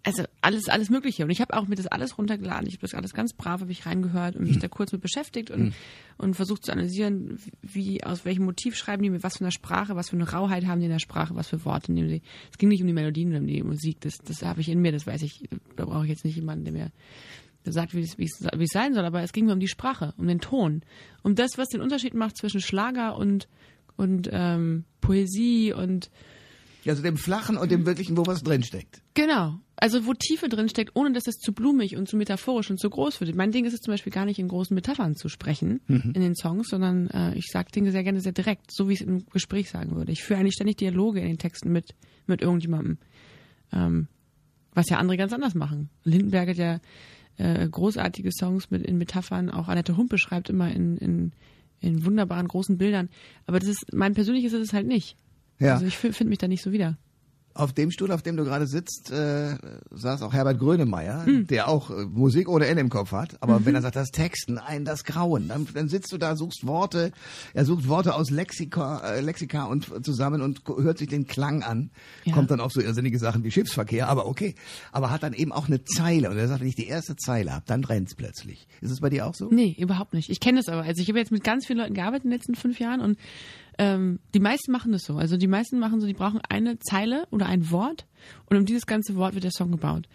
also 0.09 0.25
alles, 0.41 0.69
alles 0.69 0.89
Mögliche. 0.89 1.25
Und 1.25 1.31
ich 1.31 1.41
habe 1.41 1.55
auch 1.55 1.69
mir 1.69 1.75
das 1.75 1.87
alles 1.87 2.17
runtergeladen. 2.17 2.67
Ich 2.67 2.75
habe 2.75 2.83
das 2.83 2.95
alles 2.95 3.13
ganz 3.13 3.35
brav, 3.35 3.61
habe 3.61 3.71
ich 3.71 3.85
reingehört 3.85 4.37
und 4.37 4.47
mich 4.47 4.59
da 4.59 4.67
kurz 4.69 4.91
mit 4.91 5.03
beschäftigt 5.03 5.51
und, 5.51 5.75
und 6.17 6.35
versucht 6.35 6.65
zu 6.65 6.73
analysieren, 6.73 7.39
wie, 7.61 8.03
aus 8.03 8.25
welchem 8.25 8.45
Motiv 8.47 8.75
schreiben 8.75 9.03
die, 9.03 9.11
mit 9.11 9.23
was 9.23 9.37
für 9.37 9.45
einer 9.45 9.51
Sprache, 9.51 9.97
was 9.97 10.09
für 10.09 10.17
eine 10.17 10.31
Rauheit 10.31 10.67
haben 10.67 10.81
die 10.81 10.87
in 10.87 10.93
der 10.93 10.99
Sprache, 10.99 11.35
was 11.35 11.49
für 11.49 11.65
Worte 11.67 11.93
nehmen 11.93 12.09
sie. 12.09 12.23
Es 12.51 12.57
ging 12.57 12.71
nicht 12.71 12.81
um 12.81 12.87
die 12.87 12.95
Melodien 12.95 13.29
oder 13.31 13.41
um 13.41 13.47
die 13.47 13.63
Musik, 13.63 14.01
das, 14.01 14.17
das 14.19 14.43
habe 14.43 14.63
ich 14.63 14.71
in 14.71 14.81
mir, 14.81 14.93
das 14.93 15.07
weiß 15.07 15.23
ich. 15.23 15.49
Da 15.77 15.85
brauche 15.85 16.05
ich 16.05 16.11
jetzt 16.11 16.25
nicht 16.25 16.37
jemanden, 16.37 16.65
der 16.65 16.73
mir 16.73 16.93
sagt, 17.65 17.95
wie 17.95 18.01
es, 18.01 18.17
wie, 18.17 18.25
es, 18.25 18.41
wie 18.57 18.65
es 18.65 18.73
sein 18.73 18.95
soll, 18.95 19.05
aber 19.05 19.23
es 19.23 19.33
ging 19.33 19.45
mir 19.45 19.53
um 19.53 19.61
die 19.61 19.69
Sprache, 19.69 20.15
um 20.17 20.27
den 20.27 20.41
Ton, 20.41 20.83
um 21.23 21.35
das, 21.35 21.59
was 21.59 21.69
den 21.69 21.83
Unterschied 21.83 22.15
macht 22.15 22.39
zwischen 22.39 22.63
Schlager 22.63 23.17
und, 23.17 23.47
und 23.97 24.31
ähm, 24.33 24.85
Poesie 25.03 25.75
und 25.75 26.11
Also 26.87 27.03
dem 27.03 27.17
Flachen 27.17 27.57
und 27.57 27.71
dem 27.71 27.87
Wirklichen, 27.87 28.17
wo 28.17 28.27
was 28.27 28.43
drinsteckt. 28.43 29.03
Genau. 29.15 29.61
Also 29.77 30.07
wo 30.07 30.15
Tiefe 30.15 30.49
drin 30.49 30.69
steckt, 30.69 30.97
ohne 30.97 31.13
dass 31.13 31.27
es 31.27 31.37
zu 31.37 31.53
blumig 31.53 31.97
und 31.97 32.09
zu 32.09 32.17
metaphorisch 32.17 32.71
und 32.71 32.81
zu 32.81 32.91
groß 32.91 33.21
wird. 33.21 33.35
Mein 33.35 33.53
Ding 33.53 33.65
ist 33.65 33.75
es 33.75 33.81
zum 33.81 33.93
Beispiel 33.93 34.13
gar 34.13 34.25
nicht 34.25 34.39
in 34.39 34.49
großen 34.49 34.75
Metaphern 34.75 35.15
zu 35.15 35.29
sprechen 35.29 35.81
in 35.87 36.21
den 36.21 36.35
Songs, 36.35 36.69
sondern 36.69 37.09
äh, 37.09 37.35
ich 37.35 37.47
sage 37.47 37.71
Dinge 37.71 37.93
sehr 37.93 38.03
gerne 38.03 38.21
sehr 38.21 38.33
direkt, 38.33 38.73
so 38.73 38.89
wie 38.89 38.95
ich 38.95 39.01
es 39.01 39.07
im 39.07 39.27
Gespräch 39.27 39.71
sagen 39.71 39.95
würde. 39.95 40.11
Ich 40.13 40.23
führe 40.23 40.41
eigentlich 40.41 40.55
ständig 40.55 40.79
Dialoge 40.79 41.21
in 41.21 41.27
den 41.27 41.39
Texten 41.39 41.71
mit, 41.71 41.95
mit 42.27 42.43
irgendjemandem. 42.43 42.99
Ähm, 43.73 44.09
was 44.73 44.89
ja 44.89 44.99
andere 44.99 45.17
ganz 45.17 45.33
anders 45.33 45.55
machen. 45.55 45.91
Lindenberg 46.05 46.49
hat 46.49 46.57
ja 46.57 46.81
äh, 47.37 47.69
großartige 47.69 48.31
Songs 48.33 48.71
mit 48.71 48.83
in 48.83 48.99
Metaphern, 48.99 49.51
auch 49.51 49.69
Annette 49.69 49.97
Humpe 49.97 50.19
schreibt 50.19 50.51
immer 50.51 50.71
in, 50.71 50.97
in, 50.99 51.33
in 51.81 52.05
wunderbaren 52.05 52.49
großen 52.49 52.79
Bildern. 52.79 53.09
Aber 53.47 53.59
das 53.59 53.69
ist, 53.69 53.93
mein 53.93 54.15
persönliches 54.15 54.53
ist 54.53 54.69
es 54.69 54.73
halt 54.73 54.87
nicht. 54.87 55.17
Ja. 55.59 55.75
Also 55.75 55.87
ich 55.87 55.97
finde 55.97 56.25
mich 56.27 56.39
da 56.39 56.49
nicht 56.49 56.63
so 56.63 56.73
wieder. 56.73 56.97
Auf 57.55 57.73
dem 57.73 57.91
Stuhl, 57.91 58.13
auf 58.13 58.23
dem 58.23 58.37
du 58.37 58.45
gerade 58.45 58.69
sitzt, 58.69 59.11
äh, 59.11 59.57
saß 59.91 60.23
auch 60.23 60.33
Herbert 60.33 60.61
Grönemeyer, 60.61 61.25
der 61.27 61.67
auch 61.67 61.91
äh, 61.91 62.05
Musik 62.05 62.49
ohne 62.49 62.67
Ende 62.67 62.83
im 62.83 62.89
Kopf 62.89 63.11
hat. 63.11 63.37
Aber 63.43 63.67
wenn 63.67 63.75
er 63.75 63.83
sagt, 63.83 63.97
das 63.97 64.11
Texten, 64.13 64.59
ein, 64.59 64.85
das 64.85 65.03
Grauen, 65.03 65.49
dann, 65.49 65.67
dann 65.75 65.89
sitzt 65.89 66.13
du 66.13 66.19
da, 66.19 66.37
suchst 66.37 66.69
Worte, 66.69 67.11
er 67.55 67.65
sucht 67.65 67.89
Worte 67.89 68.15
aus 68.15 68.31
Lexika, 68.31 69.01
äh, 69.01 69.21
Lexika 69.23 69.65
und 69.65 69.91
zusammen 70.05 70.41
und 70.41 70.61
hört 70.69 70.99
sich 70.99 71.09
den 71.09 71.27
Klang 71.27 71.65
an, 71.65 71.91
Ja. 72.23 72.33
kommt 72.35 72.53
dann 72.53 72.61
auf 72.61 72.71
so 72.71 72.81
irrsinnige 72.81 73.19
Sachen 73.19 73.43
wie 73.43 73.51
Schiffsverkehr, 73.51 74.09
aber 74.09 74.27
okay. 74.27 74.55
Aber 74.93 75.11
hat 75.11 75.25
dann 75.25 75.33
eben 75.33 75.51
auch 75.51 75.67
eine 75.67 75.83
Zeile 75.83 76.31
und 76.31 76.39
er 76.39 76.47
sagt, 76.47 76.61
wenn 76.61 76.69
ich 76.69 76.77
die 76.77 76.87
erste 76.87 77.17
Zeile 77.17 77.53
habe, 77.53 77.65
dann 77.67 77.81
brennt's 77.81 78.15
plötzlich. 78.15 78.69
Ist 78.83 78.93
es 78.93 79.01
bei 79.01 79.11
dir 79.11 79.27
auch 79.27 79.35
so? 79.35 79.49
Nee, 79.51 79.75
überhaupt 79.81 80.15
nicht. 80.15 80.31
Ich 80.31 80.39
kenne 80.39 80.61
das 80.61 80.69
aber. 80.69 80.83
Also 80.85 81.03
ich 81.03 81.09
habe 81.09 81.19
jetzt 81.19 81.33
mit 81.33 81.43
ganz 81.43 81.67
vielen 81.67 81.81
Leuten 81.81 81.95
gearbeitet 81.95 82.25
in 82.27 82.31
den 82.31 82.39
letzten 82.39 82.55
fünf 82.55 82.79
Jahren 82.79 83.01
und 83.01 83.19
ähm, 83.79 84.19
die 84.35 84.41
meisten 84.41 84.73
machen 84.73 84.93
das 84.93 85.03
so. 85.03 85.17
Also 85.17 85.37
die 85.37 85.47
meisten 85.47 85.79
machen 85.79 86.01
so, 86.01 86.07
die 86.07 86.15
brauchen 86.15 86.41
eine 86.49 86.79
Zeile 86.81 87.27
oder 87.31 87.47
ein 87.47 87.71
Wort 87.71 88.07
und 88.47 88.57
um 88.57 88.67
dieses 88.67 88.87
ganze 88.87 89.15
Wort 89.15 89.35
wird 89.35 89.45
der 89.45 89.53
Song 89.53 89.71
gebaut. 89.71 90.09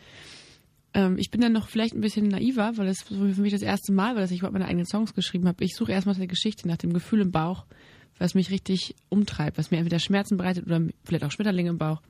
Ähm, 0.94 1.18
ich 1.18 1.32
bin 1.32 1.42
dann 1.42 1.54
noch 1.54 1.70
vielleicht 1.70 1.96
ein 1.96 2.02
bisschen 2.02 2.28
naiver, 2.28 2.74
weil 2.76 2.88
das 2.88 3.02
für 3.04 3.16
mich 3.16 3.54
das 3.54 3.62
erste 3.62 3.94
Mal 3.94 4.16
war, 4.16 4.22
dass 4.22 4.32
ich 4.32 4.40
überhaupt 4.40 4.54
meine 4.54 4.68
eigenen 4.68 4.86
Songs 4.86 5.14
geschrieben 5.14 5.48
habe. 5.48 5.64
Ich 5.64 5.76
suche 5.76 5.92
erstmal 5.92 6.14
nach 6.14 6.20
der 6.20 6.28
Geschichte, 6.28 6.68
nach 6.68 6.78
dem 6.78 6.94
Gefühl 6.94 7.22
im 7.22 7.32
Bauch, 7.32 7.66
was 8.20 8.36
mich 8.36 8.52
richtig 8.52 8.96
umtreibt, 9.10 9.58
was 9.58 9.72
mir 9.72 9.78
entweder 9.78 10.00
Schmerzen 10.00 10.38
bereitet 10.38 10.66
oder 10.66 10.82
vielleicht 11.04 11.24
auch 11.24 11.32
Schmetterlinge 11.32 11.70
im 11.70 11.78
Bauch 11.78 12.02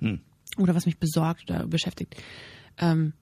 oder 0.57 0.75
was 0.75 0.85
mich 0.85 0.97
besorgt 0.97 1.49
oder 1.49 1.67
beschäftigt. 1.67 2.15
Ähm, 2.77 3.13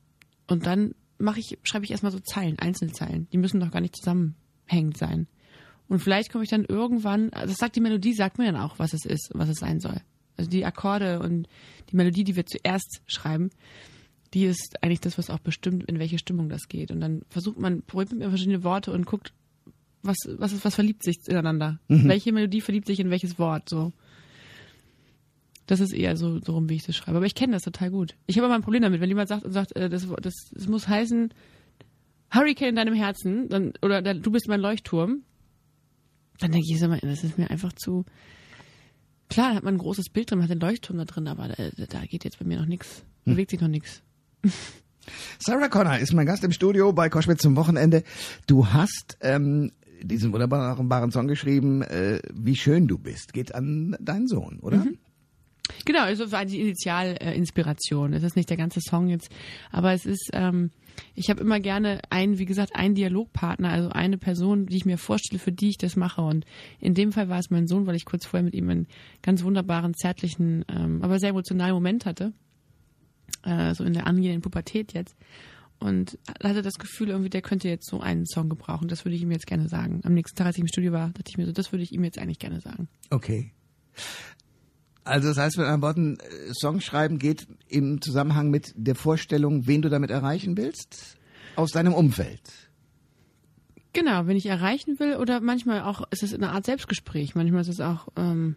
und 0.48 0.66
dann 0.66 0.96
mache 1.18 1.40
ich, 1.40 1.60
schreibe 1.64 1.86
ich 1.86 1.92
erstmal 1.92 2.12
so 2.12 2.20
Zeilen, 2.20 2.58
Einzelzeilen. 2.60 3.28
Die 3.32 3.38
müssen 3.38 3.60
doch 3.60 3.72
gar 3.72 3.82
nicht 3.82 3.96
zusammenhängend 3.96 4.98
sein. 4.98 5.28
Und 5.92 6.00
vielleicht 6.00 6.32
komme 6.32 6.46
ich 6.46 6.50
dann 6.50 6.64
irgendwann, 6.64 7.32
also 7.32 7.50
das 7.50 7.58
sagt 7.58 7.76
die 7.76 7.82
Melodie, 7.82 8.14
sagt 8.14 8.38
mir 8.38 8.46
dann 8.46 8.56
auch, 8.56 8.80
was 8.80 8.94
es 8.94 9.04
ist, 9.04 9.30
was 9.34 9.50
es 9.50 9.58
sein 9.58 9.82
soll. 9.82 9.98
Also 10.38 10.50
die 10.50 10.64
Akkorde 10.64 11.20
und 11.20 11.50
die 11.90 11.98
Melodie, 11.98 12.24
die 12.24 12.38
wir 12.38 12.46
zuerst 12.46 13.02
schreiben, 13.08 13.50
die 14.34 14.46
ist 14.46 14.82
eigentlich 14.82 15.02
das, 15.02 15.18
was 15.18 15.30
auch 15.30 15.40
bestimmt, 15.40 15.84
in 15.90 16.00
welche 16.00 16.18
Stimmung 16.18 16.48
das 16.48 16.70
geht. 16.70 16.92
Und 16.92 17.02
dann 17.02 17.24
versucht 17.28 17.60
man, 17.60 17.82
probiert 17.82 18.12
mit 18.12 18.20
mir 18.20 18.30
verschiedene 18.30 18.64
Worte 18.64 18.94
und 18.94 19.06
guckt, 19.06 19.34
was, 20.02 20.16
was 20.38 20.54
ist, 20.54 20.64
was 20.64 20.76
verliebt 20.76 21.04
sich 21.04 21.18
ineinander? 21.28 21.82
Welche 21.90 22.32
Melodie 22.32 22.62
verliebt 22.62 22.88
sich 22.88 23.02
in 23.02 23.10
welches 23.10 23.38
Wort? 23.38 23.68
So. 23.68 23.92
Das 25.66 25.82
ist 25.82 25.92
eher 25.92 26.16
so, 26.16 26.40
so 26.40 26.54
rum, 26.54 26.70
wie 26.70 26.76
ich 26.76 26.86
das 26.86 26.96
schreibe. 26.96 27.18
Aber 27.18 27.26
ich 27.26 27.36
kenne 27.36 27.52
das 27.52 27.64
total 27.64 27.92
gut. 27.92 28.16
Ich 28.28 28.38
habe 28.38 28.46
aber 28.46 28.56
ein 28.56 28.64
Problem 28.64 28.84
damit, 28.84 29.02
wenn 29.02 29.10
jemand 29.10 29.28
sagt 29.28 29.44
und 29.44 29.52
sagt, 29.52 29.76
äh, 29.76 29.90
das, 29.90 30.08
das, 30.22 30.36
das 30.54 30.68
muss 30.70 30.88
heißen, 30.88 31.34
Hurricane 32.34 32.70
in 32.70 32.76
deinem 32.78 32.94
Herzen, 32.94 33.50
dann, 33.50 33.74
oder 33.82 34.02
du 34.02 34.32
bist 34.32 34.48
mein 34.48 34.62
Leuchtturm, 34.62 35.24
dann 36.42 36.52
denke 36.52 36.68
ich 36.70 36.80
so, 36.80 36.88
das 36.88 37.24
ist 37.24 37.38
mir 37.38 37.50
einfach 37.50 37.74
zu. 37.74 38.06
Klar, 39.30 39.52
da 39.52 39.56
hat 39.56 39.64
man 39.64 39.76
ein 39.76 39.80
großes 39.80 40.10
Bild 40.10 40.30
drin, 40.30 40.40
man 40.40 40.50
hat 40.50 40.52
den 40.54 40.60
Leuchtturm 40.60 40.98
da 40.98 41.06
drin, 41.06 41.28
aber 41.28 41.48
da, 41.48 41.86
da 41.86 42.06
geht 42.06 42.26
jetzt 42.26 42.40
bei 42.40 42.46
mir 42.46 42.60
noch 42.60 42.66
nichts. 42.66 43.04
Bewegt 43.24 43.52
sich 43.52 43.62
noch 43.62 43.68
nichts. 43.68 44.02
Sarah 45.40 45.70
Connor 45.70 45.98
ist 45.98 46.14
mein 46.14 46.26
Gast 46.26 46.44
im 46.44 46.52
Studio 46.52 46.92
bei 46.94 47.10
Koschwitz 47.10 47.42
zum 47.42 47.56
Wochenende. 47.56 48.04
Du 48.48 48.68
hast 48.68 49.18
ähm, 49.22 49.72
diesen 50.02 50.34
wunderbaren 50.34 51.12
Song 51.12 51.28
geschrieben, 51.28 51.82
äh, 51.82 52.20
wie 52.34 52.56
schön 52.56 52.88
du 52.88 52.98
bist. 52.98 53.34
Geht 53.34 53.54
an 53.56 53.96
deinen 54.00 54.28
Sohn, 54.28 54.60
oder? 54.60 54.86
Genau, 55.86 56.02
also 56.02 56.32
war 56.32 56.46
die 56.46 56.60
Initialinspiration. 56.60 58.14
Äh, 58.14 58.18
es 58.18 58.24
ist 58.24 58.36
nicht 58.36 58.50
der 58.50 58.58
ganze 58.58 58.82
Song 58.82 59.08
jetzt, 59.08 59.30
aber 59.72 59.94
es 59.94 60.06
ist, 60.06 60.30
ähm, 60.34 60.72
ich 61.22 61.30
habe 61.30 61.42
immer 61.42 61.60
gerne 61.60 62.02
einen, 62.10 62.40
wie 62.40 62.46
gesagt, 62.46 62.76
einen 62.76 62.96
Dialogpartner, 62.96 63.70
also 63.70 63.90
eine 63.90 64.18
Person, 64.18 64.66
die 64.66 64.78
ich 64.78 64.86
mir 64.86 64.98
vorstelle, 64.98 65.38
für 65.38 65.52
die 65.52 65.70
ich 65.70 65.78
das 65.78 65.96
mache. 65.96 66.22
Und 66.22 66.46
in 66.80 66.96
dem 66.96 67.12
Fall 67.12 67.30
war 67.30 67.38
es 67.38 67.52
mein 67.52 67.68
Sohn, 67.68 67.86
weil 67.86 67.96
ich 67.96 68.06
kurz 68.06 68.26
vorher 68.26 68.44
mit 68.44 68.56
ihm 68.56 68.68
einen 68.70 68.88
ganz 69.22 69.44
wunderbaren, 69.44 69.94
zärtlichen, 69.94 70.66
ähm, 70.68 71.04
aber 71.04 71.20
sehr 71.20 71.30
emotionalen 71.30 71.76
Moment 71.76 72.08
hatte. 72.08 72.34
Äh, 73.44 73.76
so 73.76 73.84
in 73.84 73.94
der 73.94 74.08
angehenden 74.08 74.42
Pubertät 74.42 74.94
jetzt. 74.94 75.16
Und 75.80 76.18
hatte 76.44 76.64
das 76.64 76.80
Gefühl, 76.80 77.10
irgendwie, 77.10 77.30
der 77.30 77.44
könnte 77.44 77.70
jetzt 77.70 77.88
so 77.88 78.00
einen 78.00 78.26
Song 78.26 78.50
gebrauchen. 78.50 78.88
Das 78.88 79.06
würde 79.06 79.16
ich 79.16 79.22
ihm 79.22 79.32
jetzt 79.32 79.46
gerne 79.46 79.70
sagen. 79.70 80.02
Am 80.04 80.16
nächsten 80.16 80.36
Tag, 80.36 80.48
als 80.48 80.58
ich 80.58 80.62
im 80.62 80.68
Studio 80.68 80.92
war, 80.92 81.10
dachte 81.10 81.30
ich 81.30 81.38
mir 81.38 81.46
so, 81.46 81.52
das 81.52 81.72
würde 81.72 81.84
ich 81.84 81.92
ihm 81.92 82.04
jetzt 82.04 82.18
eigentlich 82.18 82.40
gerne 82.40 82.62
sagen. 82.62 82.88
Okay. 83.12 83.52
Also 85.12 85.28
das 85.28 85.38
heißt 85.38 85.58
mit 85.58 85.68
anderen 85.68 85.82
Worten, 85.82 86.18
äh, 86.20 86.54
Songschreiben 86.54 87.20
geht 87.20 87.46
im 87.68 88.02
Zusammenhang 88.02 88.50
mit 88.50 88.74
der 88.76 88.96
Vorstellung, 88.96 89.68
wen 89.68 89.82
du 89.82 89.90
damit 89.90 90.10
erreichen 90.10 90.56
willst, 90.56 91.18
aus 91.56 91.72
deinem 91.72 91.94
Umfeld. 91.94 92.42
Genau, 93.94 94.26
wenn 94.26 94.38
ich 94.38 94.46
erreichen 94.46 95.00
will 95.00 95.18
oder 95.18 95.42
manchmal 95.42 95.82
auch 95.82 96.04
ist 96.12 96.24
es 96.24 96.34
eine 96.34 96.52
Art 96.52 96.66
Selbstgespräch. 96.66 97.36
Manchmal 97.36 97.62
ist 97.62 97.68
es 97.68 97.82
auch 97.82 98.08
ähm, 98.16 98.56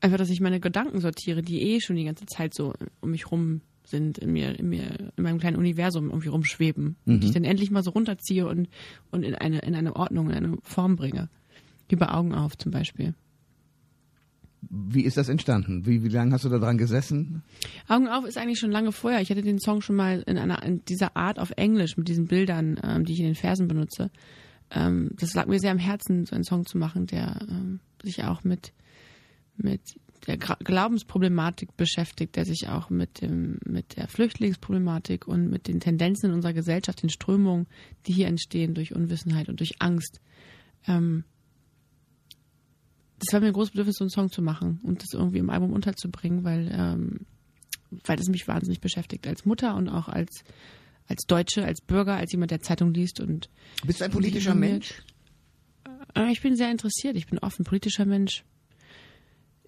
einfach, 0.00 0.18
dass 0.18 0.28
ich 0.28 0.40
meine 0.40 0.60
Gedanken 0.60 1.00
sortiere, 1.00 1.42
die 1.42 1.62
eh 1.62 1.80
schon 1.80 1.96
die 1.96 2.04
ganze 2.04 2.26
Zeit 2.26 2.52
so 2.52 2.74
um 3.00 3.10
mich 3.10 3.30
rum 3.30 3.62
sind, 3.84 4.18
in 4.18 4.32
mir, 4.32 4.58
in 4.58 4.68
mir, 4.68 5.12
in 5.16 5.22
meinem 5.22 5.38
kleinen 5.38 5.56
Universum 5.56 6.10
irgendwie 6.10 6.28
rumschweben. 6.28 6.96
Und 7.06 7.20
die 7.20 7.28
ich 7.28 7.32
dann 7.32 7.44
endlich 7.44 7.70
mal 7.70 7.82
so 7.82 7.90
runterziehe 7.90 8.46
und, 8.46 8.68
und 9.12 9.22
in 9.22 9.34
eine, 9.34 9.60
in 9.60 9.74
eine 9.74 9.96
Ordnung, 9.96 10.28
in 10.28 10.36
eine 10.36 10.58
Form 10.62 10.96
bringe. 10.96 11.30
Bei 11.88 12.08
Augen 12.08 12.34
auf 12.34 12.58
zum 12.58 12.72
Beispiel. 12.72 13.14
Wie 14.70 15.02
ist 15.02 15.16
das 15.16 15.28
entstanden? 15.28 15.86
Wie, 15.86 16.02
wie 16.02 16.08
lange 16.08 16.32
hast 16.32 16.44
du 16.44 16.48
da 16.48 16.58
dran 16.58 16.78
gesessen? 16.78 17.42
Augen 17.88 18.08
auf 18.08 18.24
ist 18.24 18.38
eigentlich 18.38 18.58
schon 18.58 18.70
lange 18.70 18.92
vorher. 18.92 19.20
Ich 19.20 19.30
hatte 19.30 19.42
den 19.42 19.58
Song 19.58 19.80
schon 19.80 19.96
mal 19.96 20.22
in 20.26 20.38
einer 20.38 20.62
in 20.62 20.84
dieser 20.84 21.16
Art 21.16 21.38
auf 21.38 21.52
Englisch 21.56 21.96
mit 21.96 22.08
diesen 22.08 22.26
Bildern, 22.26 22.80
ähm, 22.82 23.04
die 23.04 23.12
ich 23.12 23.20
in 23.20 23.26
den 23.26 23.34
Versen 23.34 23.68
benutze. 23.68 24.10
Ähm, 24.70 25.10
das 25.14 25.34
lag 25.34 25.46
mir 25.46 25.60
sehr 25.60 25.70
am 25.70 25.78
Herzen, 25.78 26.26
so 26.26 26.34
einen 26.34 26.44
Song 26.44 26.66
zu 26.66 26.78
machen, 26.78 27.06
der 27.06 27.46
ähm, 27.48 27.80
sich 28.02 28.24
auch 28.24 28.44
mit 28.44 28.72
mit 29.56 29.80
der 30.26 30.36
Gra 30.38 30.56
Glaubensproblematik 30.62 31.76
beschäftigt, 31.76 32.36
der 32.36 32.44
sich 32.44 32.68
auch 32.68 32.90
mit 32.90 33.20
dem 33.20 33.58
mit 33.64 33.96
der 33.96 34.08
Flüchtlingsproblematik 34.08 35.28
und 35.28 35.48
mit 35.48 35.68
den 35.68 35.80
Tendenzen 35.80 36.30
in 36.30 36.34
unserer 36.34 36.52
Gesellschaft, 36.52 37.02
den 37.02 37.10
Strömungen, 37.10 37.66
die 38.06 38.12
hier 38.12 38.26
entstehen 38.26 38.74
durch 38.74 38.94
Unwissenheit 38.94 39.48
und 39.48 39.60
durch 39.60 39.80
Angst. 39.80 40.20
Ähm, 40.86 41.24
das 43.18 43.32
war 43.32 43.40
mir 43.40 43.46
ein 43.48 43.52
großes 43.52 43.70
Bedürfnis, 43.72 43.96
so 43.96 44.04
einen 44.04 44.10
Song 44.10 44.30
zu 44.30 44.42
machen 44.42 44.80
und 44.82 45.02
das 45.02 45.12
irgendwie 45.14 45.38
im 45.38 45.50
Album 45.50 45.72
unterzubringen, 45.72 46.44
weil, 46.44 46.70
ähm, 46.72 47.20
weil 48.04 48.16
das 48.16 48.28
mich 48.28 48.46
wahnsinnig 48.48 48.80
beschäftigt 48.80 49.26
als 49.26 49.44
Mutter 49.44 49.74
und 49.74 49.88
auch 49.88 50.08
als, 50.08 50.44
als 51.08 51.24
Deutsche, 51.26 51.64
als 51.64 51.80
Bürger, 51.80 52.16
als 52.16 52.32
jemand, 52.32 52.50
der 52.50 52.60
Zeitung 52.60 52.92
liest 52.92 53.20
und 53.20 53.48
Bist 53.86 54.00
du 54.00 54.04
ein 54.04 54.10
politischer. 54.10 54.54
Mensch? 54.54 55.02
äh, 56.14 56.30
ich 56.32 56.42
bin 56.42 56.56
sehr 56.56 56.70
interessiert, 56.70 57.16
ich 57.16 57.26
bin 57.26 57.38
offen, 57.38 57.64
politischer 57.64 58.04
Mensch. 58.04 58.44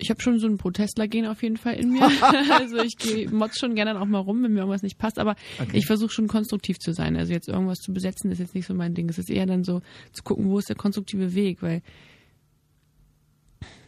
Ich 0.01 0.11
habe 0.11 0.23
schon 0.23 0.39
so 0.39 0.47
ein 0.47 0.59
Protestler-Gen 0.59 1.27
auf 1.27 1.43
jeden 1.43 1.57
Fall 1.57 1.75
in 1.75 1.91
mir. 1.91 2.03
also 2.53 2.77
ich 2.79 2.97
gehe 2.99 3.29
motz 3.31 3.59
schon 3.59 3.75
gerne 3.75 4.01
auch 4.01 4.07
mal 4.07 4.19
rum, 4.19 4.43
wenn 4.45 4.53
mir 4.53 4.61
irgendwas 4.61 4.83
nicht 4.83 4.97
passt, 4.99 5.19
aber 5.19 5.35
Okay. 5.61 5.77
ich 5.77 5.87
versuche 5.87 6.11
schon 6.13 6.29
konstruktiv 6.29 6.79
zu 6.79 6.93
sein. 6.93 7.17
Also 7.17 7.33
jetzt 7.33 7.49
irgendwas 7.49 7.79
zu 7.79 7.93
besetzen 7.93 8.31
ist 8.31 8.39
jetzt 8.39 8.55
nicht 8.55 8.67
so 8.67 8.75
mein 8.75 8.95
Ding. 8.95 9.09
Es 9.09 9.19
ist 9.19 9.29
eher 9.29 9.47
dann 9.47 9.65
so 9.65 9.81
zu 10.13 10.23
gucken, 10.23 10.49
wo 10.51 10.59
ist 10.59 10.69
der 10.69 10.77
konstruktive 10.77 11.35
Weg, 11.35 11.63
weil 11.63 11.83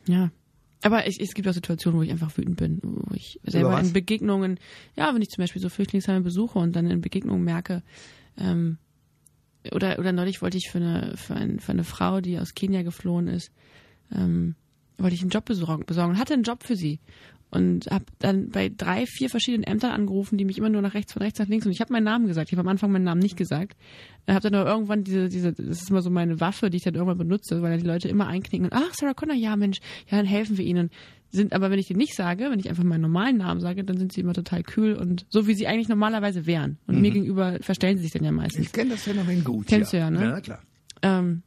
ja. 0.07 0.31
Aber 0.83 1.07
ich, 1.07 1.21
es 1.21 1.35
gibt 1.35 1.47
auch 1.47 1.53
Situationen, 1.53 1.99
wo 1.99 2.03
ich 2.03 2.11
einfach 2.11 2.37
wütend 2.39 2.57
bin, 2.57 2.81
wo 2.83 3.15
ich 3.15 3.39
selber 3.45 3.79
in 3.79 3.93
Begegnungen, 3.93 4.59
ja, 4.97 5.15
wenn 5.15 5.21
ich 5.21 5.29
zum 5.29 5.43
Beispiel 5.43 5.61
so 5.61 5.69
Flüchtlingsheime 5.69 6.23
besuche 6.23 6.59
und 6.59 6.75
dann 6.75 6.91
in 6.91 7.03
Begegnungen 7.03 7.45
merke, 7.45 7.83
ähm, 8.39 8.79
oder, 9.73 9.99
oder 9.99 10.13
neulich 10.13 10.41
wollte 10.41 10.57
ich 10.57 10.71
für 10.71 10.79
eine, 10.79 11.17
für, 11.17 11.35
ein, 11.35 11.61
für 11.61 11.73
eine 11.73 11.85
Frau, 11.85 12.23
die 12.23 12.39
aus 12.39 12.55
Kenia 12.55 12.83
geflohen 12.83 13.29
ist, 13.29 13.53
ähm, 14.11 14.55
wollte 15.03 15.15
ich 15.15 15.21
einen 15.23 15.31
Job 15.31 15.45
besorgen, 15.45 15.85
besorgen 15.87 16.13
und 16.13 16.19
hatte 16.19 16.35
einen 16.35 16.43
Job 16.43 16.63
für 16.63 16.77
sie 16.77 17.01
und 17.53 17.87
habe 17.91 18.05
dann 18.21 18.51
bei 18.51 18.69
drei, 18.69 19.07
vier 19.07 19.29
verschiedenen 19.29 19.65
Ämtern 19.65 19.91
angerufen, 19.91 20.39
die 20.39 20.45
mich 20.45 20.57
immer 20.59 20.69
nur 20.69 20.83
nach 20.83 20.95
rechts, 20.95 21.13
von 21.13 21.23
rechts 21.23 21.39
nach 21.41 21.49
links 21.49 21.67
und 21.67 21.73
ich 21.73 21.81
habe 21.81 21.93
meinen 21.93 22.05
Namen 22.05 22.27
gesagt. 22.29 22.49
Ich 22.49 22.53
habe 22.57 22.61
am 22.61 22.69
Anfang 22.71 22.93
meinen 22.93 23.05
Namen 23.05 23.21
nicht 23.21 23.37
gesagt. 23.37 23.77
Äh, 24.27 24.35
habe 24.35 24.49
dann 24.49 24.61
aber 24.61 24.71
irgendwann 24.71 25.03
diese, 25.03 25.29
diese, 25.29 25.53
das 25.53 25.83
ist 25.83 25.91
immer 25.91 26.01
so 26.03 26.11
meine 26.11 26.41
Waffe, 26.41 26.71
die 26.71 26.77
ich 26.77 26.85
dann 26.85 26.95
irgendwann 26.95 27.19
benutze, 27.19 27.61
weil 27.61 27.71
dann 27.73 27.81
die 27.81 27.87
Leute 27.87 28.09
immer 28.09 28.29
einknicken 28.29 28.67
und 28.67 28.73
ach 28.73 28.95
Sarah 28.95 29.15
Connor, 29.15 29.35
ja 29.35 29.57
Mensch, 29.57 29.79
ja 30.09 30.17
dann 30.19 30.27
helfen 30.27 30.59
wir 30.59 30.65
ihnen. 30.65 30.91
Sind 31.33 31.53
aber 31.53 31.71
wenn 31.71 31.79
ich 31.79 31.87
den 31.87 31.97
nicht 31.97 32.17
sage, 32.17 32.49
wenn 32.51 32.59
ich 32.59 32.69
einfach 32.69 32.83
meinen 32.83 33.03
normalen 33.03 33.37
Namen 33.37 33.61
sage, 33.61 33.85
dann 33.85 33.97
sind 33.99 34.13
sie 34.13 34.21
immer 34.21 34.35
total 34.35 34.65
kühl 34.65 34.95
und 34.95 35.27
so 35.29 35.47
wie 35.47 35.55
sie 35.55 35.69
eigentlich 35.69 35.89
normalerweise 35.89 36.45
wären. 36.47 36.79
Und 36.89 36.97
Mhm. 36.97 37.01
mir 37.03 37.11
gegenüber 37.13 37.59
verstellen 37.61 37.97
sie 37.99 38.03
sich 38.05 38.13
dann 38.13 38.25
ja 38.25 38.33
meistens. 38.33 38.67
Ich 38.67 38.73
kenne 38.73 38.91
das 38.91 39.03
Phänomen 39.05 39.45
gut. 39.45 39.67
Kennst 39.69 39.93
du 39.93 39.99
ja, 39.99 40.11
ne? 40.11 40.23
Ja, 40.25 40.41
klar. 40.41 40.61
Ähm, 41.03 41.43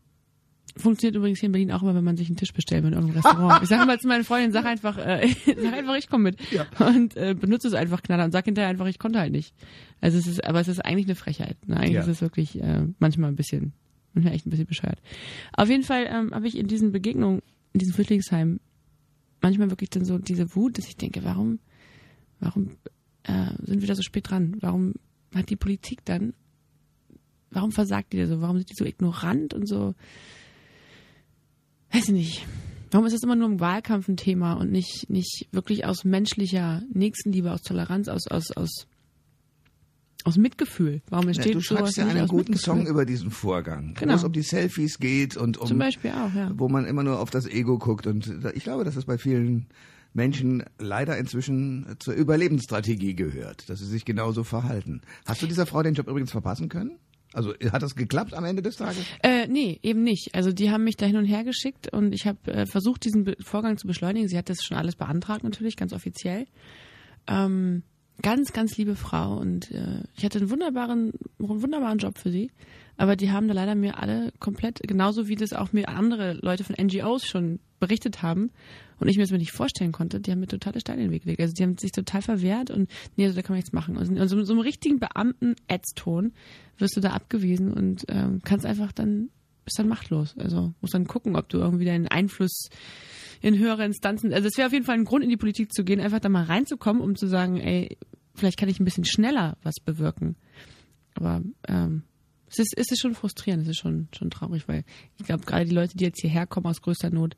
funktioniert 0.76 1.16
übrigens 1.16 1.40
hier 1.40 1.48
in 1.48 1.52
Berlin 1.52 1.72
auch 1.72 1.82
immer, 1.84 1.94
wenn 1.96 2.04
man 2.04 2.18
sich 2.18 2.28
einen 2.28 2.36
Tisch 2.36 2.54
bestellt 2.54 2.84
in 2.86 2.94
irgendeinem 2.94 3.18
Restaurant. 3.22 3.62
ich 3.64 3.70
sage 3.70 3.84
immer 3.84 4.00
zu 4.00 4.08
meinen 4.08 4.24
Freundinnen, 4.24 4.54
sag 4.54 4.66
einfach, 4.66 4.98
äh, 4.98 5.28
sag 5.46 5.74
einfach, 5.74 5.96
ich 5.96 6.10
komme 6.10 6.24
mit. 6.26 6.40
Ja. 6.52 6.66
Und 6.86 7.16
äh, 7.16 7.36
benutze 7.40 7.68
es 7.68 7.74
einfach 7.74 8.02
knaller 8.02 8.26
und 8.26 8.32
sag 8.32 8.46
hinterher 8.46 8.70
einfach, 8.70 8.88
ich 8.88 8.98
konnte 9.00 9.20
halt 9.20 9.32
nicht. 9.32 9.54
Also 10.02 10.18
es 10.18 10.26
ist, 10.28 10.44
aber 10.46 10.60
es 10.62 10.68
ist 10.68 10.80
eigentlich 10.80 11.06
eine 11.06 11.16
Frechheit. 11.16 11.58
Ne? 11.68 11.78
Eigentlich 11.78 11.94
Ja. 11.94 12.02
ist 12.02 12.08
es 12.08 12.22
wirklich 12.22 12.60
äh, 12.62 12.88
manchmal 13.00 13.30
ein 13.30 13.36
bisschen, 13.36 13.74
manchmal 14.14 14.34
echt 14.34 14.48
ein 14.48 14.50
bisschen 14.50 14.66
bescheuert. 14.68 15.00
Auf 15.56 15.70
jeden 15.70 15.84
Fall 15.84 16.08
ähm, 16.10 16.32
habe 16.34 16.48
ich 16.48 16.58
in 16.58 16.68
diesen 16.68 16.92
Begegnungen, 16.92 17.42
in 17.74 17.80
diesem 17.80 17.94
Flüchtlingsheim, 17.94 18.60
manchmal 19.42 19.70
wirklich 19.70 19.90
dann 19.92 20.06
so 20.06 20.18
diese 20.18 20.56
Wut, 20.56 20.78
dass 20.78 20.88
ich 20.88 20.98
denke, 20.98 21.24
warum, 21.24 21.60
warum 22.40 22.72
äh, 23.24 23.52
sind 23.64 23.82
wir 23.82 23.88
da 23.88 23.96
so 23.96 24.02
spät 24.02 24.30
dran? 24.30 24.56
Warum 24.60 24.94
hat 25.36 25.50
die 25.50 25.56
Politik 25.56 26.04
dann, 26.06 26.34
warum 27.52 27.72
versagt 27.72 28.14
die 28.14 28.18
da 28.18 28.28
so? 28.28 28.42
Warum 28.42 28.58
sind 28.58 28.70
die 28.72 28.76
so 28.76 28.86
ignorant 28.86 29.54
und 29.54 29.68
so, 29.68 29.94
weiß 31.94 32.06
ich 32.10 32.14
nicht. 32.14 32.48
Warum 32.92 33.06
ist 33.08 33.14
das 33.14 33.24
immer 33.24 33.36
nur 33.36 33.48
im 33.48 33.60
Wahlkampf 33.60 34.08
ein 34.08 34.18
Thema 34.18 34.54
und 34.54 34.72
nicht, 34.72 35.10
nicht 35.10 35.48
wirklich 35.52 35.86
aus 35.86 36.04
menschlicher 36.04 36.84
Nächstenliebe, 36.94 37.52
aus 37.52 37.62
Toleranz, 37.62 38.08
aus, 38.08 38.28
aus, 38.28 38.52
aus, 38.52 38.88
aus 40.24 40.38
Mitgefühl? 40.38 41.02
Warum 41.10 41.26
Ja, 41.26 41.30
entsteht 41.30 41.56
du 41.56 41.60
sowas 41.60 41.80
schreibst 41.96 41.98
ja 41.98 42.08
einen 42.08 42.28
guten? 42.28 42.56
Song 42.56 42.86
über 42.86 43.06
diesen 43.06 43.32
Vorgang, 43.32 43.96
Genau. 43.96 44.14
wo 44.14 44.18
es 44.18 44.24
um 44.24 44.32
die 44.32 44.44
Selfies 44.44 45.00
geht 45.00 45.38
und 45.38 45.58
um 45.58 45.68
Zum 45.68 45.80
Beispiel 45.80 46.12
auch, 46.12 46.34
ja. 46.36 46.52
wo 46.56 46.70
man 46.70 46.86
immer 46.86 47.04
nur 47.04 47.20
auf 47.20 47.32
das 47.32 47.48
Ego 47.48 47.80
guckt. 47.80 48.06
Und 48.06 48.32
ich 48.54 48.64
glaube, 48.64 48.84
dass 48.84 48.96
es 48.96 49.06
bei 49.06 49.18
vielen 49.18 49.66
Menschen 50.14 50.64
leider 50.78 51.18
inzwischen 51.18 51.96
zur 51.98 52.14
Überlebensstrategie 52.14 53.16
gehört, 53.16 53.68
dass 53.72 53.80
sie 53.80 53.88
sich 53.88 54.06
genauso 54.06 54.44
verhalten. 54.44 55.02
Hast 55.26 55.42
du 55.42 55.48
dieser 55.48 55.66
Frau 55.66 55.82
den 55.82 55.96
Job 55.96 56.08
übrigens 56.08 56.30
verpassen 56.32 56.70
können? 56.70 56.98
Also 57.34 57.54
hat 57.72 57.82
das 57.82 57.96
geklappt 57.96 58.34
am 58.34 58.46
Ende 58.46 58.62
des 58.62 58.78
Tages? 58.78 59.04
Äh, 59.22 59.48
nee, 59.48 59.80
eben 59.82 60.04
nicht. 60.04 60.36
Also 60.36 60.52
die 60.52 60.72
haben 60.72 60.84
mich 60.84 60.98
da 60.98 61.06
hin 61.06 61.18
und 61.18 61.26
her 61.26 61.44
geschickt 61.44 61.92
und 61.92 62.14
ich 62.14 62.28
habe 62.28 62.52
äh, 62.52 62.66
versucht, 62.66 63.06
diesen 63.06 63.24
Be 63.24 63.36
Vorgang 63.42 63.78
zu 63.78 63.88
beschleunigen. 63.88 64.28
Sie 64.28 64.38
hat 64.38 64.50
das 64.50 64.64
schon 64.64 64.78
alles 64.78 64.96
beantragt, 64.96 65.44
natürlich, 65.44 65.76
ganz 65.76 65.94
offiziell. 65.94 66.46
Ähm, 67.28 67.84
ganz, 68.22 68.54
ganz 68.54 68.78
liebe 68.78 68.96
Frau 68.96 69.38
und 69.38 69.72
äh, 69.72 70.04
ich 70.16 70.24
hatte 70.24 70.40
einen 70.40 70.50
wunderbaren, 70.50 71.14
einen 71.40 71.62
wunderbaren 71.62 71.98
Job 71.98 72.18
für 72.18 72.30
sie. 72.30 72.52
Aber 72.96 73.16
die 73.16 73.32
haben 73.32 73.48
da 73.48 73.54
leider 73.56 73.74
mir 73.74 73.98
alle 73.98 74.32
komplett, 74.40 74.80
genauso 74.88 75.28
wie 75.28 75.36
das 75.36 75.54
auch 75.54 75.74
mir 75.74 75.90
andere 75.90 76.34
Leute 76.34 76.64
von 76.64 76.76
NGOs 76.80 77.26
schon 77.26 77.60
berichtet 77.84 78.22
haben 78.22 78.50
und 79.00 79.10
ich 79.10 79.18
mir 79.18 79.24
das 79.24 79.32
mir 79.32 79.38
nicht 79.38 79.52
vorstellen 79.52 79.92
konnte, 79.92 80.22
die 80.22 80.32
haben 80.32 80.40
mir 80.40 80.48
totale 80.48 80.80
Steine 80.80 81.02
in 81.02 81.10
den 81.10 81.14
Weg 81.14 81.24
gelegt. 81.24 81.42
Also 81.42 81.54
die 81.54 81.64
haben 81.64 81.78
sich 81.78 81.92
total 81.92 82.22
verwehrt 82.22 82.72
und 82.72 82.90
nee, 83.18 83.26
also 83.26 83.36
da 83.36 83.42
kann 83.42 83.54
man 83.54 83.58
nichts 83.58 83.74
machen. 83.74 83.98
Und 83.98 84.30
so, 84.30 84.42
so 84.46 84.54
einem 84.54 84.62
richtigen 84.62 85.00
Beamten-Ätzton 85.00 86.32
wirst 86.78 86.96
du 86.96 87.02
da 87.02 87.10
abgewiesen 87.10 87.74
und 87.74 88.06
ähm, 88.08 88.42
kannst 88.46 88.66
einfach 88.66 88.94
dann, 88.94 89.30
bist 89.66 89.78
dann 89.78 89.90
machtlos. 89.90 90.34
Also 90.38 90.74
musst 90.80 90.94
dann 90.94 91.08
gucken, 91.08 91.36
ob 91.36 91.50
du 91.50 91.58
irgendwie 91.58 91.84
deinen 91.84 92.08
Einfluss 92.08 92.70
in 93.42 93.58
höhere 93.58 93.84
Instanzen, 93.84 94.34
also 94.34 94.48
es 94.48 94.58
wäre 94.58 94.68
auf 94.68 94.74
jeden 94.74 94.86
Fall 94.86 94.96
ein 94.96 95.04
Grund, 95.04 95.26
in 95.26 95.30
die 95.30 95.36
Politik 95.36 95.74
zu 95.74 95.84
gehen, 95.84 96.00
einfach 96.00 96.22
da 96.22 96.30
mal 96.30 96.46
reinzukommen, 96.46 97.02
um 97.02 97.18
zu 97.18 97.28
sagen, 97.28 97.60
ey, 97.60 97.98
vielleicht 98.34 98.58
kann 98.58 98.70
ich 98.70 98.80
ein 98.80 98.86
bisschen 98.86 99.04
schneller 99.04 99.58
was 99.64 99.76
bewirken. 99.84 100.38
Aber 101.16 101.42
ähm, 101.68 102.04
es 102.50 102.60
ist, 102.60 102.74
es 102.78 102.92
ist 102.92 103.02
schon 103.02 103.16
frustrierend, 103.16 103.64
es 103.64 103.70
ist 103.70 103.80
schon, 103.80 104.08
schon 104.16 104.30
traurig, 104.30 104.68
weil 104.70 104.86
ich 105.18 105.26
glaube, 105.26 105.44
gerade 105.44 105.66
die 105.66 105.76
Leute, 105.76 105.98
die 105.98 106.06
jetzt 106.06 106.22
hierher 106.22 106.48
kommen 106.48 106.68
aus 106.68 106.82
größter 106.82 107.10
Not, 107.10 107.36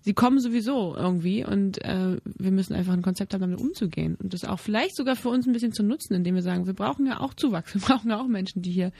sie 0.00 0.14
kommen 0.14 0.40
sowieso 0.40 0.94
irgendwie 0.96 1.44
und 1.44 1.84
äh, 1.84 2.16
wir 2.24 2.50
müssen 2.50 2.74
einfach 2.74 2.92
ein 2.92 3.02
Konzept 3.02 3.34
haben, 3.34 3.40
damit 3.40 3.60
umzugehen 3.60 4.16
und 4.22 4.32
das 4.32 4.44
auch 4.44 4.58
vielleicht 4.58 4.96
sogar 4.96 5.16
für 5.16 5.28
uns 5.28 5.46
ein 5.46 5.52
bisschen 5.52 5.72
zu 5.72 5.82
nutzen, 5.82 6.14
indem 6.14 6.34
wir 6.34 6.42
sagen, 6.42 6.66
wir 6.66 6.74
brauchen 6.74 7.06
ja 7.06 7.20
auch 7.20 7.34
Zuwachs, 7.34 7.74
wir 7.74 7.80
brauchen 7.80 8.10
ja 8.10 8.20
auch 8.20 8.28
Menschen, 8.28 8.62
die 8.62 8.70
hier 8.70 8.92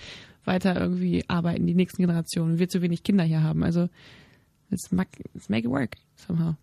weiter 0.45 0.81
irgendwie 0.81 1.25
arbeiten, 1.29 1.67
die 1.67 1.75
nächsten 1.75 2.03
Generationen, 2.03 2.59
wir 2.59 2.69
zu 2.69 2.83
wenig 2.83 3.03
Kinder 3.03 3.25
hier 3.25 3.43
haben. 3.43 3.63
Also 3.63 3.89
let's 4.71 4.91
make, 4.91 5.11
it 5.49 5.67
work 5.67 5.97
somehow. 6.17 6.55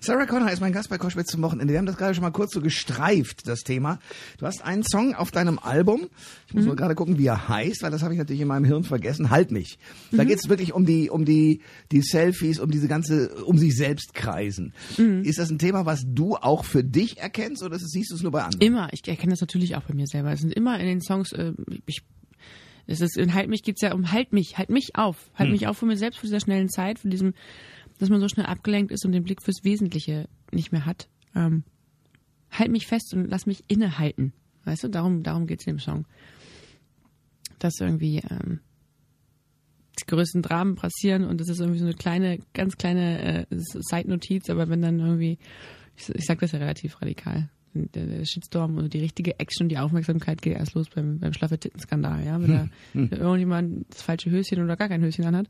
Sarah 0.00 0.26
Connor 0.26 0.50
ist 0.50 0.60
mein 0.60 0.72
Gast 0.72 0.88
bei 0.90 0.98
Koschwitz 0.98 1.30
zum 1.30 1.42
Wochenende. 1.42 1.72
Wir 1.72 1.78
haben 1.78 1.86
das 1.86 1.96
gerade 1.96 2.14
schon 2.14 2.22
mal 2.22 2.30
kurz 2.30 2.52
so 2.54 2.60
gestreift, 2.60 3.46
das 3.46 3.60
Thema. 3.60 3.98
Du 4.38 4.46
hast 4.46 4.62
einen 4.62 4.82
Song 4.82 5.14
auf 5.14 5.30
deinem 5.30 5.58
Album. 5.58 6.08
Ich 6.46 6.54
muss 6.54 6.66
mal 6.66 6.76
gerade 6.76 6.94
gucken, 6.94 7.18
wie 7.18 7.26
er 7.26 7.48
heißt, 7.48 7.82
weil 7.82 7.90
das 7.90 8.02
habe 8.02 8.14
ich 8.14 8.18
natürlich 8.18 8.42
in 8.42 8.48
meinem 8.48 8.64
Hirn 8.64 8.84
vergessen. 8.84 9.30
Halt 9.30 9.50
mich. 9.50 9.78
Da 10.12 10.24
geht 10.24 10.38
es 10.38 10.48
wirklich 10.48 10.72
um 10.72 10.86
die, 10.86 11.10
um 11.10 11.24
die, 11.24 11.60
die 11.92 12.02
Selfies, 12.02 12.58
um 12.58 12.70
diese 12.70 12.88
ganze, 12.88 13.44
um 13.44 13.58
sich 13.58 13.76
selbst 13.76 14.14
kreisen. 14.14 14.72
Ist 15.22 15.38
das 15.38 15.50
ein 15.50 15.58
Thema, 15.58 15.86
was 15.86 16.04
du 16.06 16.36
auch 16.36 16.64
für 16.64 16.84
dich 16.84 17.18
erkennst 17.18 17.62
oder 17.62 17.78
siehst 17.78 18.10
du 18.10 18.14
es 18.14 18.22
nur 18.22 18.32
bei 18.32 18.42
anderen? 18.42 18.60
Immer, 18.60 18.88
ich 18.92 19.06
erkenne 19.06 19.32
das 19.32 19.40
natürlich 19.40 19.76
auch 19.76 19.82
bei 19.82 19.94
mir 19.94 20.06
selber. 20.06 20.32
Es 20.32 20.40
sind 20.40 20.54
immer 20.54 20.78
in 20.78 20.86
den 20.86 21.00
Songs, 21.00 21.32
äh, 21.32 21.52
ich, 21.86 22.02
es 22.86 23.00
ist 23.00 23.16
in 23.16 23.34
Halt 23.34 23.48
mich 23.48 23.62
geht's 23.62 23.82
ja 23.82 23.92
um 23.92 24.12
Halt 24.12 24.32
mich, 24.32 24.56
halt 24.58 24.70
mich 24.70 24.96
auf, 24.96 25.30
halt 25.34 25.50
mich 25.50 25.66
auf 25.66 25.78
von 25.78 25.88
mir 25.88 25.96
selbst, 25.96 26.20
von 26.20 26.26
dieser 26.26 26.40
schnellen 26.40 26.68
Zeit, 26.68 26.98
von 26.98 27.10
diesem, 27.10 27.34
dass 27.98 28.10
man 28.10 28.20
so 28.20 28.28
schnell 28.28 28.46
abgelenkt 28.46 28.92
ist 28.92 29.04
und 29.04 29.12
den 29.12 29.24
Blick 29.24 29.42
fürs 29.42 29.64
Wesentliche 29.64 30.28
nicht 30.52 30.72
mehr 30.72 30.86
hat. 30.86 31.08
Ähm, 31.34 31.64
halt 32.50 32.70
mich 32.70 32.86
fest 32.86 33.12
und 33.14 33.28
lass 33.28 33.46
mich 33.46 33.64
innehalten. 33.68 34.32
Weißt 34.64 34.84
du, 34.84 34.88
darum, 34.88 35.22
darum 35.22 35.46
geht's 35.46 35.66
in 35.66 35.74
dem 35.74 35.80
Song. 35.80 36.06
Dass 37.58 37.80
irgendwie 37.80 38.22
ähm, 38.30 38.60
die 40.00 40.06
größten 40.06 40.42
Dramen 40.42 40.76
passieren 40.76 41.24
und 41.24 41.40
das 41.40 41.48
ist 41.48 41.60
irgendwie 41.60 41.80
so 41.80 41.86
eine 41.86 41.94
kleine, 41.94 42.38
ganz 42.54 42.76
kleine 42.76 43.46
äh, 43.50 43.56
Side-Notiz, 43.58 44.48
aber 44.50 44.68
wenn 44.68 44.82
dann 44.82 45.00
irgendwie, 45.00 45.38
ich, 45.96 46.08
ich 46.14 46.24
sag 46.24 46.38
das 46.40 46.52
ja 46.52 46.58
relativ 46.58 47.00
radikal, 47.02 47.50
der, 47.74 48.06
der 48.06 48.24
Shitstorm 48.24 48.78
oder 48.78 48.88
die 48.88 49.00
richtige 49.00 49.38
Action 49.38 49.64
und 49.64 49.68
die 49.68 49.78
Aufmerksamkeit 49.78 50.42
geht 50.42 50.56
erst 50.56 50.74
los 50.74 50.88
beim, 50.88 51.18
beim 51.18 51.32
schlaffe 51.32 51.58
Titten-Skandal, 51.58 52.24
ja, 52.24 52.40
wenn 52.40 52.50
da 52.50 52.68
wenn 52.92 53.10
irgendjemand 53.10 53.86
das 53.90 54.02
falsche 54.02 54.30
Höschen 54.30 54.62
oder 54.62 54.76
gar 54.76 54.88
kein 54.88 55.02
Höschen 55.02 55.24
anhat. 55.24 55.48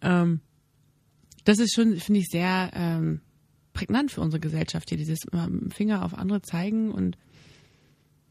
Ähm, 0.00 0.40
das 1.44 1.58
ist 1.58 1.74
schon, 1.74 1.96
finde 1.96 2.20
ich, 2.20 2.26
sehr 2.28 2.70
ähm, 2.74 3.20
prägnant 3.72 4.10
für 4.10 4.20
unsere 4.20 4.40
Gesellschaft 4.40 4.88
hier, 4.88 4.98
dieses 4.98 5.24
immer 5.30 5.48
mit 5.48 5.62
dem 5.62 5.70
Finger 5.70 6.04
auf 6.04 6.14
andere 6.14 6.42
zeigen 6.42 6.90
und 6.90 7.16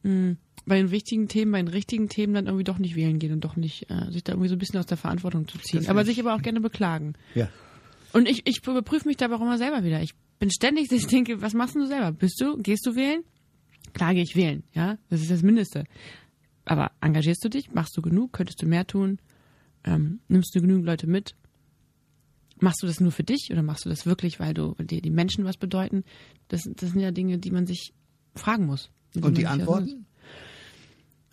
mh, 0.04 0.36
bei 0.66 0.78
den 0.78 0.92
wichtigen 0.92 1.28
Themen, 1.28 1.52
bei 1.52 1.62
den 1.62 1.68
richtigen 1.68 2.10
Themen 2.10 2.34
dann 2.34 2.46
irgendwie 2.46 2.64
doch 2.64 2.78
nicht 2.78 2.96
wählen 2.96 3.20
gehen 3.20 3.34
und 3.34 3.44
doch 3.44 3.56
nicht 3.56 3.90
äh, 3.90 4.12
sich 4.12 4.24
da 4.24 4.34
irgendwie 4.34 4.50
so 4.50 4.56
ein 4.56 4.60
bisschen 4.60 4.80
aus 4.80 4.86
der 4.86 4.98
Verantwortung 4.98 5.48
zu 5.48 5.58
ziehen. 5.58 5.80
Das 5.80 5.90
Aber 5.90 6.06
sich 6.06 6.20
aber 6.20 6.36
auch 6.36 6.42
gerne 6.42 6.62
beklagen. 6.62 7.14
Ja. 7.34 7.50
Und 8.14 8.28
ich, 8.28 8.46
ich 8.46 8.66
überprüfe 8.66 9.08
mich 9.08 9.18
dabei 9.18 9.36
auch 9.36 9.42
immer 9.42 9.58
selber 9.58 9.84
wieder. 9.84 10.02
Ich 10.02 10.14
bin 10.40 10.52
ständig, 10.52 10.88
dass 10.90 11.00
ich 11.00 11.08
denke, 11.08 11.42
was 11.42 11.54
machst 11.54 11.76
du 11.76 11.86
selber? 11.86 12.12
Bist 12.12 12.40
du, 12.40 12.58
gehst 12.58 12.86
du 12.86 12.96
wählen? 12.96 13.24
Klar 13.94 14.14
gehe 14.14 14.24
ich 14.24 14.36
wählen, 14.36 14.64
ja, 14.74 14.98
das 15.10 15.22
ist 15.22 15.32
das 15.32 15.42
Mindeste. 15.42 15.84
Aber 16.64 16.92
engagierst 17.02 17.44
du 17.44 17.50
dich? 17.50 17.72
Machst 17.74 17.98
du 17.98 18.02
genug? 18.02 18.32
Könntest 18.32 18.62
du 18.62 18.68
mehr 18.68 18.86
tun? 18.86 19.20
Ähm, 19.84 20.20
nimmst 20.28 20.56
du 20.56 20.62
genügend 20.62 20.86
Leute 20.86 21.08
mit? 21.08 21.36
Machst 22.62 22.82
du 22.84 22.88
das 22.88 23.00
nur 23.00 23.12
für 23.12 23.24
dich 23.24 23.50
oder 23.52 23.64
machst 23.64 23.86
du 23.86 23.90
das 23.90 24.06
wirklich, 24.06 24.40
weil 24.40 24.54
du 24.54 24.76
weil 24.78 24.86
dir 24.86 25.02
die 25.02 25.10
Menschen 25.10 25.44
was 25.44 25.58
bedeuten? 25.58 26.04
Das, 26.48 26.62
das 26.64 26.92
sind 26.92 27.02
ja 27.02 27.12
Dinge, 27.12 27.40
die 27.40 27.52
man 27.52 27.66
sich 27.66 27.94
fragen 28.36 28.66
muss. 28.66 28.92
Und 29.20 29.38
die 29.38 29.48
Antworten? 29.48 30.06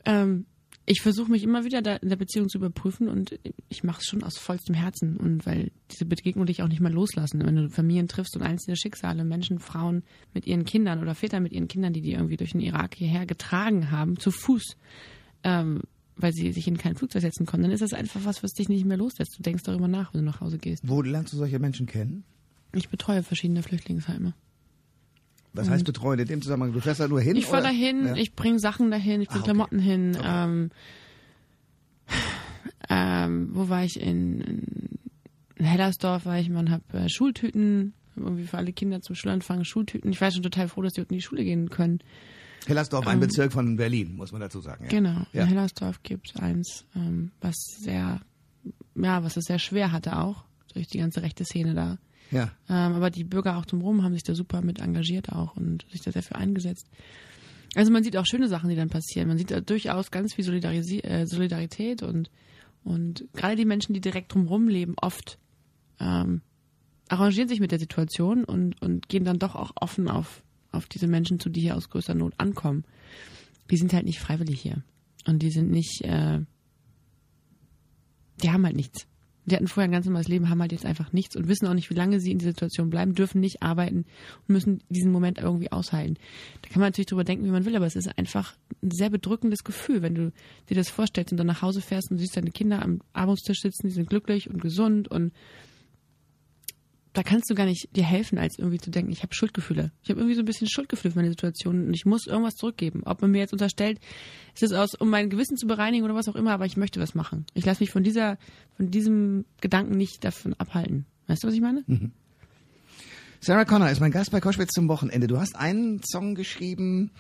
ähm, 0.07 0.47
ich 0.87 1.03
versuche 1.03 1.31
mich 1.31 1.43
immer 1.43 1.65
wieder 1.65 1.83
da 1.83 1.97
in 1.97 2.09
der 2.09 2.17
Beziehung 2.17 2.49
zu 2.49 2.57
überprüfen 2.57 3.09
und 3.09 3.39
ich 3.69 3.85
mache 3.85 4.01
es 4.01 4.07
schon 4.07 4.25
aus 4.25 4.39
vollstem 4.39 4.75
Herzen 4.75 5.19
und 5.19 5.45
weil 5.45 5.71
diese 5.91 6.07
Begegnung 6.07 6.47
dich 6.47 6.63
auch 6.63 6.69
nicht 6.69 6.81
mal 6.81 6.93
loslassen. 6.93 7.45
Wenn 7.45 7.57
du 7.57 7.69
Familien 7.69 8.09
triffst 8.09 8.35
und 8.35 8.43
einzelne 8.43 8.77
Schicksale, 8.77 9.23
Menschen, 9.25 9.59
Frauen 9.59 10.03
mit 10.33 10.47
ihren 10.47 10.65
Kindern 10.65 11.03
oder 11.03 11.15
Väter 11.15 11.41
mit 11.41 11.53
ihren 11.53 11.69
Kindern, 11.69 11.93
die 11.93 12.01
die 12.01 12.13
irgendwie 12.13 12.39
durch 12.39 12.53
den 12.53 12.63
Irak 12.63 12.95
hierher 12.95 13.27
getragen 13.27 13.91
haben, 13.91 14.19
zu 14.19 14.31
Fuß, 14.31 14.77
ähm, 15.45 15.83
weil 16.19 16.33
sie 16.33 16.53
sich 16.53 16.69
in 16.69 16.77
kein 16.77 16.97
Flugzeug 16.97 17.23
setzen 17.23 17.47
konnten, 17.47 17.63
dann 17.65 17.73
ist 17.73 17.81
das 17.81 17.93
einfach 17.95 18.21
was, 18.25 18.43
was 18.43 18.53
dich 18.53 18.69
nicht 18.69 18.85
mehr 18.85 18.97
loslässt. 18.97 19.39
Du 19.39 19.43
denkst 19.43 19.63
darüber 19.63 19.89
nach, 19.89 20.13
wenn 20.13 20.21
du 20.21 20.27
nach 20.27 20.41
Hause 20.41 20.59
gehst. 20.59 20.83
Wo 20.87 21.01
lernst 21.01 21.33
du 21.33 21.37
solche 21.37 21.59
Menschen 21.59 21.87
kennen? 21.87 22.25
Ich 22.75 22.89
betreue 22.89 23.23
verschiedene 23.23 23.63
Flüchtlingsheime. 23.63 24.35
Was 25.55 25.71
heißt 25.71 25.85
betreuen 25.85 26.19
in 26.21 26.27
dem 26.29 26.43
Zusammenhang? 26.43 26.73
Du 26.73 26.81
fährst 26.81 27.01
da 27.01 27.09
nur 27.09 27.21
hin? 27.21 27.35
Ich 27.37 27.47
fahre 27.47 27.63
oder? 27.63 27.71
dahin, 27.71 28.07
Ja. 28.07 28.15
ich 28.17 28.35
bringe 28.35 28.59
Sachen 28.59 28.91
dahin, 28.91 29.23
ich 29.23 29.29
bringe 29.29 29.41
Ah, 29.41 29.45
okay. 29.45 29.53
Klamotten 29.53 29.79
hin. 29.79 30.17
Okay. 30.17 30.27
Ähm, 30.45 30.71
ähm, 32.89 33.49
wo 33.53 33.69
war 33.69 33.85
ich? 33.85 34.01
In, 34.01 34.41
in 35.57 35.65
Hellersdorf 35.65 36.27
war 36.27 36.39
ich 36.39 36.49
mal 36.49 36.61
und 36.61 36.71
habe 36.71 36.85
äh, 36.93 37.09
Schultüten, 37.09 37.95
irgendwie 38.17 38.45
für 38.45 38.59
alle 38.59 38.73
Kinder 38.73 39.01
zum 39.01 39.15
Schulanfang 39.15 39.65
Schultüten. 39.65 40.11
Ich 40.11 40.21
war 40.21 40.31
schon 40.31 40.43
total 40.43 40.69
froh, 40.69 40.83
dass 40.83 40.95
die 40.95 41.01
unten 41.01 41.15
in 41.15 41.19
die 41.19 41.25
Schule 41.25 41.45
gehen 41.45 41.71
können. 41.71 42.01
Hellersdorf, 42.67 43.07
ein 43.07 43.21
Bezirk 43.21 43.53
von 43.53 43.77
Berlin, 43.77 44.17
muss 44.17 44.33
man 44.33 44.41
dazu 44.41 44.61
sagen. 44.61 44.85
Ja. 44.85 44.91
Genau. 44.91 45.27
Ja. 45.33 45.43
In 45.43 45.49
Hellersdorf 45.49 46.03
gibt 46.03 46.31
es 46.31 46.41
eins, 46.41 46.85
ähm, 46.95 47.31
was 47.41 47.57
sehr, 47.81 48.21
ja, 48.95 49.25
was 49.25 49.37
es 49.37 49.45
sehr 49.45 49.59
schwer 49.59 49.93
hatte 49.93 50.19
auch, 50.19 50.45
durch 50.75 50.89
die 50.89 50.99
ganze 50.99 51.23
rechte 51.23 51.45
Szene 51.45 51.75
da. 51.75 51.99
Ja. 52.31 52.51
Ähm, 52.69 52.95
aber 52.95 53.11
die 53.11 53.25
Bürger 53.25 53.57
auch 53.57 53.65
drumherum 53.65 54.03
haben 54.03 54.13
sich 54.13 54.23
da 54.23 54.35
super 54.35 54.61
mit 54.61 54.81
engagiert 54.81 55.31
auch 55.31 55.57
und 55.57 55.87
sich 55.91 56.03
da 56.03 56.13
sehr 56.13 56.23
für 56.23 56.35
eingesetzt. 56.35 56.87
Also 57.75 57.93
man 57.93 58.03
sieht 58.03 58.17
auch 58.17 58.27
schöne 58.27 58.49
Sachen, 58.49 58.71
die 58.71 58.77
dann 58.77 58.89
passieren. 58.89 59.29
Man 59.29 59.39
sieht 59.39 59.51
da 59.51 59.61
durchaus 59.61 60.11
ganz 60.11 60.35
viel 60.35 60.45
Solidarisi 60.45 61.01
äh, 61.01 61.27
Solidarität 61.27 62.03
und, 62.03 62.31
und 62.85 63.25
gerade 63.35 63.57
die 63.57 63.65
Menschen, 63.65 63.95
die 63.95 64.01
direkt 64.01 64.35
drumherum 64.35 64.69
leben, 64.69 64.95
oft 65.01 65.39
ähm, 66.01 66.43
arrangieren 67.09 67.49
sich 67.49 67.61
mit 67.61 67.73
der 67.73 67.79
Situation 67.79 68.45
und, 68.45 68.81
und 68.83 69.09
gehen 69.09 69.25
dann 69.25 69.39
doch 69.39 69.55
auch 69.55 69.73
offen 69.77 70.09
auf, 70.09 70.43
auf 70.73 70.87
diese 70.87 71.07
Menschen 71.07 71.41
zu, 71.41 71.49
die 71.49 71.61
hier 71.61 71.77
aus 71.77 71.91
größter 71.91 72.15
Not 72.15 72.35
ankommen. 72.39 72.85
Die 73.71 73.77
sind 73.77 73.93
halt 73.93 74.05
nicht 74.05 74.21
freiwillig 74.21 74.61
hier. 74.61 74.83
Und 75.27 75.43
die 75.43 75.51
sind 75.51 75.71
nicht, 75.71 76.03
äh, 76.05 76.41
die 78.43 78.51
haben 78.51 78.65
halt 78.65 78.77
nichts. 78.77 79.07
Die 79.49 79.57
hatten 79.57 79.67
vorher 79.67 79.89
ein 79.89 79.93
ganz 79.93 80.05
normales 80.05 80.29
Leben, 80.29 80.51
haben 80.51 80.61
halt 80.61 80.73
jetzt 80.73 80.85
einfach 80.85 81.13
nichts 81.13 81.35
und 81.35 81.49
wissen 81.49 81.67
auch 81.67 81.75
nicht, 81.75 81.89
wie 81.89 81.95
lange 81.95 82.21
sie 82.21 82.33
in 82.33 82.39
dieser 82.39 82.51
Situation 82.51 82.91
bleiben, 82.91 83.15
dürfen 83.15 83.41
nicht 83.41 83.63
arbeiten 83.63 84.05
und 84.41 84.49
müssen 84.49 84.83
diesen 84.91 85.11
Moment 85.11 85.39
irgendwie 85.39 85.73
aushalten. 85.73 86.17
Da 86.61 86.69
kann 86.69 86.81
man 86.81 86.89
natürlich 86.89 87.07
drüber 87.07 87.25
denken, 87.25 87.47
wie 87.47 87.51
man 87.51 87.65
will, 87.65 87.75
aber 87.75 87.87
es 87.87 87.97
ist 87.97 88.19
einfach 88.19 88.57
ein 88.83 88.91
sehr 88.91 89.09
bedrückendes 89.09 89.65
Gefühl, 89.65 90.03
wenn 90.03 90.15
du 90.15 90.33
dir 90.69 90.75
das 90.75 90.91
vorstellst 90.91 91.33
und 91.33 91.39
dann 91.39 91.47
nach 91.47 91.63
Hause 91.63 91.81
fährst 91.81 92.11
und 92.11 92.19
siehst 92.19 92.37
deine 92.37 92.51
Kinder 92.51 92.83
am 92.83 93.01
Armutstisch 93.15 93.63
sitzen, 93.63 93.87
die 93.87 93.95
sind 93.95 94.11
glücklich 94.11 94.51
und 94.51 94.61
gesund 94.61 95.09
und 95.09 95.33
da 97.19 97.25
kannst 97.25 97.51
du 97.51 97.57
gar 97.57 97.67
nicht 97.67 97.89
dir 97.97 98.05
helfen, 98.05 98.39
als 98.39 98.61
irgendwie 98.61 98.79
zu 98.79 98.93
denken, 98.93 99.11
ich 99.11 99.25
habe 99.25 99.35
Schuldgefühle. 99.35 99.91
Ich 100.05 100.09
habe 100.11 100.21
irgendwie 100.21 100.37
so 100.37 100.43
ein 100.43 100.45
bisschen 100.45 100.69
Schuldgefühle 100.69 101.11
für 101.11 101.19
meine 101.19 101.31
Situation 101.31 101.89
und 101.89 101.93
ich 101.93 102.07
muss 102.07 102.29
irgendwas 102.29 102.55
zurückgeben. 102.55 103.03
Ob 103.05 103.23
man 103.23 103.33
mir 103.33 103.39
jetzt 103.39 103.53
unterstellt, 103.53 103.99
ist 104.55 104.63
es 104.63 104.73
aus, 104.73 104.95
um 104.95 105.11
mein 105.11 105.29
Gewissen 105.29 105.57
zu 105.57 105.67
bereinigen 105.67 106.05
oder 106.05 106.15
was 106.15 106.29
auch 106.29 106.37
immer, 106.37 106.53
aber 106.53 106.65
ich 106.65 106.77
möchte 106.77 107.01
was 107.01 107.17
machen. 107.17 107.45
Ich 107.55 107.67
lasse 107.67 107.83
mich 107.83 107.91
von 107.91 108.05
dieser, 108.05 108.39
von 108.77 108.93
diesem 108.93 109.47
Gedanken 109.61 109.97
nicht 109.97 110.23
davon 110.23 110.55
abhalten. 110.59 111.07
Weißt 111.27 111.43
du, 111.43 111.49
was 111.49 111.55
ich 111.55 111.61
meine? 111.61 111.83
Mhm. 111.89 112.13
Sarah 113.41 113.65
Connor 113.65 113.91
ist 113.91 113.99
mein 113.99 114.13
Gast 114.13 114.31
bei 114.31 114.41
Koschwitz 114.41 114.71
zum 114.71 114.87
Wochenende. 114.87 115.27
Du 115.27 115.41
hast 115.41 115.57
einen 115.57 116.01
Song 116.05 116.37
geschrieben, 116.37 117.11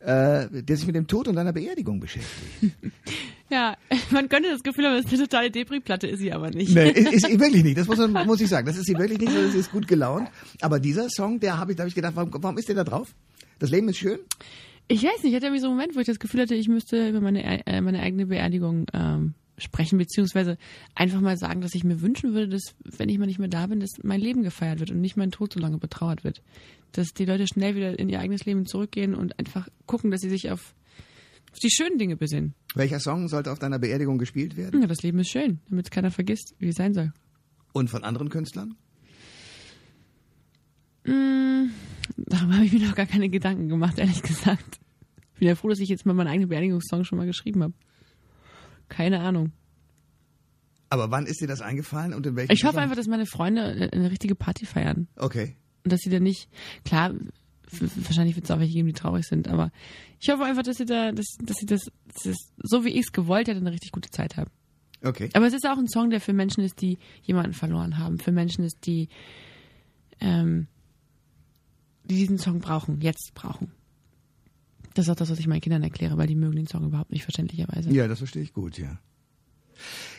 äh, 0.00 0.46
der 0.62 0.76
sich 0.76 0.86
mit 0.86 0.94
dem 0.94 1.06
Tod 1.06 1.26
und 1.26 1.36
deiner 1.36 1.54
Beerdigung 1.54 2.00
beschäftigt. 2.00 2.74
Ja, 3.50 3.76
man 4.10 4.28
könnte 4.28 4.50
das 4.50 4.62
Gefühl 4.62 4.86
haben, 4.86 4.96
es 4.96 5.06
ist 5.06 5.12
eine 5.12 5.22
totale 5.22 5.50
Depri-Platte, 5.50 6.06
ist 6.06 6.18
sie 6.20 6.32
aber 6.32 6.50
nicht. 6.50 6.74
Nee, 6.74 6.90
ist, 6.90 7.12
ist 7.12 7.26
sie 7.26 7.40
wirklich 7.40 7.64
nicht. 7.64 7.78
Das 7.78 7.86
muss, 7.86 7.98
man, 7.98 8.12
muss 8.26 8.40
ich 8.40 8.48
sagen. 8.48 8.66
Das 8.66 8.76
ist 8.76 8.86
sie 8.86 8.94
wirklich 8.94 9.18
nicht, 9.18 9.32
sondern 9.32 9.50
sie 9.50 9.58
ist 9.58 9.72
gut 9.72 9.88
gelaunt. 9.88 10.28
Aber 10.60 10.80
dieser 10.80 11.08
Song, 11.08 11.40
der 11.40 11.58
habe 11.58 11.72
ich, 11.72 11.76
da 11.76 11.82
habe 11.82 11.88
ich 11.88 11.94
gedacht, 11.94 12.16
warum, 12.16 12.30
warum 12.42 12.58
ist 12.58 12.68
der 12.68 12.76
da 12.76 12.84
drauf? 12.84 13.14
Das 13.58 13.70
Leben 13.70 13.88
ist 13.88 13.98
schön? 13.98 14.18
Ich 14.88 15.02
weiß 15.02 15.22
nicht, 15.22 15.32
ich 15.32 15.34
hatte 15.34 15.46
irgendwie 15.46 15.60
so 15.60 15.66
einen 15.66 15.76
Moment, 15.76 15.96
wo 15.96 16.00
ich 16.00 16.06
das 16.06 16.18
Gefühl 16.18 16.42
hatte, 16.42 16.54
ich 16.54 16.68
müsste 16.68 17.08
über 17.08 17.20
meine, 17.20 17.66
äh, 17.66 17.80
meine 17.80 18.00
eigene 18.00 18.26
Beerdigung 18.26 18.86
ähm, 18.94 19.34
sprechen, 19.58 19.98
beziehungsweise 19.98 20.56
einfach 20.94 21.20
mal 21.20 21.36
sagen, 21.36 21.60
dass 21.60 21.74
ich 21.74 21.84
mir 21.84 22.00
wünschen 22.00 22.32
würde, 22.32 22.48
dass, 22.48 22.74
wenn 22.84 23.08
ich 23.08 23.18
mal 23.18 23.26
nicht 23.26 23.38
mehr 23.38 23.48
da 23.48 23.66
bin, 23.66 23.80
dass 23.80 23.90
mein 24.02 24.20
Leben 24.20 24.42
gefeiert 24.42 24.80
wird 24.80 24.90
und 24.90 25.00
nicht 25.00 25.16
mein 25.16 25.30
Tod 25.30 25.52
so 25.52 25.60
lange 25.60 25.78
betrauert 25.78 26.24
wird. 26.24 26.42
Dass 26.92 27.08
die 27.08 27.26
Leute 27.26 27.46
schnell 27.46 27.74
wieder 27.74 27.98
in 27.98 28.08
ihr 28.08 28.20
eigenes 28.20 28.46
Leben 28.46 28.66
zurückgehen 28.66 29.14
und 29.14 29.38
einfach 29.38 29.68
gucken, 29.86 30.10
dass 30.10 30.20
sie 30.20 30.30
sich 30.30 30.50
auf, 30.50 30.74
auf 31.52 31.58
die 31.58 31.70
schönen 31.70 31.98
Dinge 31.98 32.16
besinnen. 32.16 32.54
Welcher 32.74 33.00
Song 33.00 33.28
sollte 33.28 33.50
auf 33.50 33.58
deiner 33.58 33.78
Beerdigung 33.78 34.18
gespielt 34.18 34.56
werden? 34.56 34.80
Ja, 34.82 34.86
das 34.86 35.02
Leben 35.02 35.18
ist 35.18 35.30
schön, 35.30 35.60
damit 35.68 35.86
es 35.86 35.90
keiner 35.90 36.10
vergisst, 36.10 36.54
wie 36.58 36.68
es 36.68 36.76
sein 36.76 36.94
soll. 36.94 37.12
Und 37.72 37.88
von 37.90 38.04
anderen 38.04 38.28
Künstlern? 38.28 38.74
Mm, 41.04 41.70
darüber 42.16 42.54
habe 42.54 42.64
ich 42.64 42.72
mir 42.72 42.86
noch 42.86 42.94
gar 42.94 43.06
keine 43.06 43.28
Gedanken 43.28 43.68
gemacht, 43.68 43.98
ehrlich 43.98 44.22
gesagt. 44.22 44.78
Ich 45.34 45.38
bin 45.40 45.48
ja 45.48 45.54
froh, 45.54 45.68
dass 45.68 45.78
ich 45.78 45.88
jetzt 45.88 46.04
mal 46.04 46.14
meinen 46.14 46.28
eigenen 46.28 46.48
Beerdigungssong 46.48 47.04
schon 47.04 47.18
mal 47.18 47.26
geschrieben 47.26 47.62
habe. 47.62 47.74
Keine 48.88 49.20
Ahnung. 49.20 49.52
Aber 50.90 51.10
wann 51.10 51.26
ist 51.26 51.40
dir 51.40 51.46
das 51.46 51.60
eingefallen 51.60 52.14
und 52.14 52.26
in 52.26 52.34
welchem 52.36 52.52
Ich 52.52 52.64
hoffe 52.64 52.72
Zusammenhang? 52.72 52.82
einfach, 52.84 52.96
dass 52.96 53.06
meine 53.06 53.26
Freunde 53.26 53.62
eine, 53.62 53.92
eine 53.92 54.10
richtige 54.10 54.34
Party 54.34 54.66
feiern. 54.66 55.06
Okay. 55.16 55.54
Und 55.84 55.92
dass 55.92 56.00
sie 56.00 56.10
da 56.10 56.18
nicht, 56.18 56.48
klar, 56.84 57.12
wahrscheinlich 57.70 58.36
wird 58.36 58.44
es 58.44 58.50
auch 58.50 58.58
welche 58.58 58.74
geben, 58.74 58.88
die 58.88 58.94
traurig 58.94 59.26
sind, 59.26 59.48
aber 59.48 59.70
ich 60.20 60.28
hoffe 60.30 60.44
einfach, 60.44 60.62
dass 60.62 60.76
sie 60.76 60.86
da, 60.86 61.12
dass, 61.12 61.36
dass 61.42 61.56
sie 61.56 61.66
das, 61.66 61.90
dass 62.12 62.22
sie 62.22 62.30
das 62.30 62.52
so 62.58 62.84
wie 62.84 62.90
ich 62.90 63.06
es 63.06 63.12
gewollt 63.12 63.48
hätte, 63.48 63.60
eine 63.60 63.72
richtig 63.72 63.92
gute 63.92 64.10
Zeit 64.10 64.36
haben. 64.36 64.50
Okay. 65.02 65.30
Aber 65.34 65.46
es 65.46 65.54
ist 65.54 65.66
auch 65.66 65.78
ein 65.78 65.88
Song, 65.88 66.10
der 66.10 66.20
für 66.20 66.32
Menschen 66.32 66.64
ist, 66.64 66.80
die 66.80 66.98
jemanden 67.22 67.52
verloren 67.52 67.98
haben, 67.98 68.18
für 68.18 68.32
Menschen 68.32 68.64
ist, 68.64 68.86
die, 68.86 69.08
ähm, 70.20 70.66
die 72.04 72.16
diesen 72.16 72.38
Song 72.38 72.60
brauchen, 72.60 73.00
jetzt 73.00 73.32
brauchen. 73.34 73.72
Das 74.94 75.06
ist 75.06 75.10
auch 75.10 75.16
das, 75.16 75.30
was 75.30 75.38
ich 75.38 75.46
meinen 75.46 75.60
Kindern 75.60 75.84
erkläre, 75.84 76.16
weil 76.18 76.26
die 76.26 76.34
mögen 76.34 76.56
den 76.56 76.66
Song 76.66 76.84
überhaupt 76.84 77.12
nicht 77.12 77.22
verständlicherweise. 77.22 77.90
Ja, 77.90 78.08
das 78.08 78.18
verstehe 78.18 78.42
ich 78.42 78.52
gut, 78.52 78.78
ja. 78.78 78.98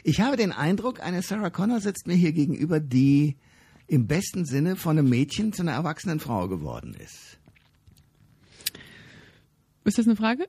Ich 0.05 0.21
habe 0.21 0.37
den 0.37 0.53
Eindruck, 0.53 1.01
eine 1.01 1.21
Sarah 1.21 1.49
Connor 1.49 1.81
sitzt 1.81 2.07
mir 2.07 2.15
hier 2.15 2.31
gegenüber, 2.31 2.79
die 2.79 3.35
im 3.87 4.07
besten 4.07 4.45
Sinne 4.45 4.75
von 4.75 4.97
einem 4.97 5.09
Mädchen 5.09 5.51
zu 5.51 5.63
einer 5.63 5.73
erwachsenen 5.73 6.19
Frau 6.19 6.47
geworden 6.47 6.93
ist. 6.93 7.38
Ist 9.89 9.97
das 9.97 10.05
eine 10.05 10.15
Frage? 10.15 10.45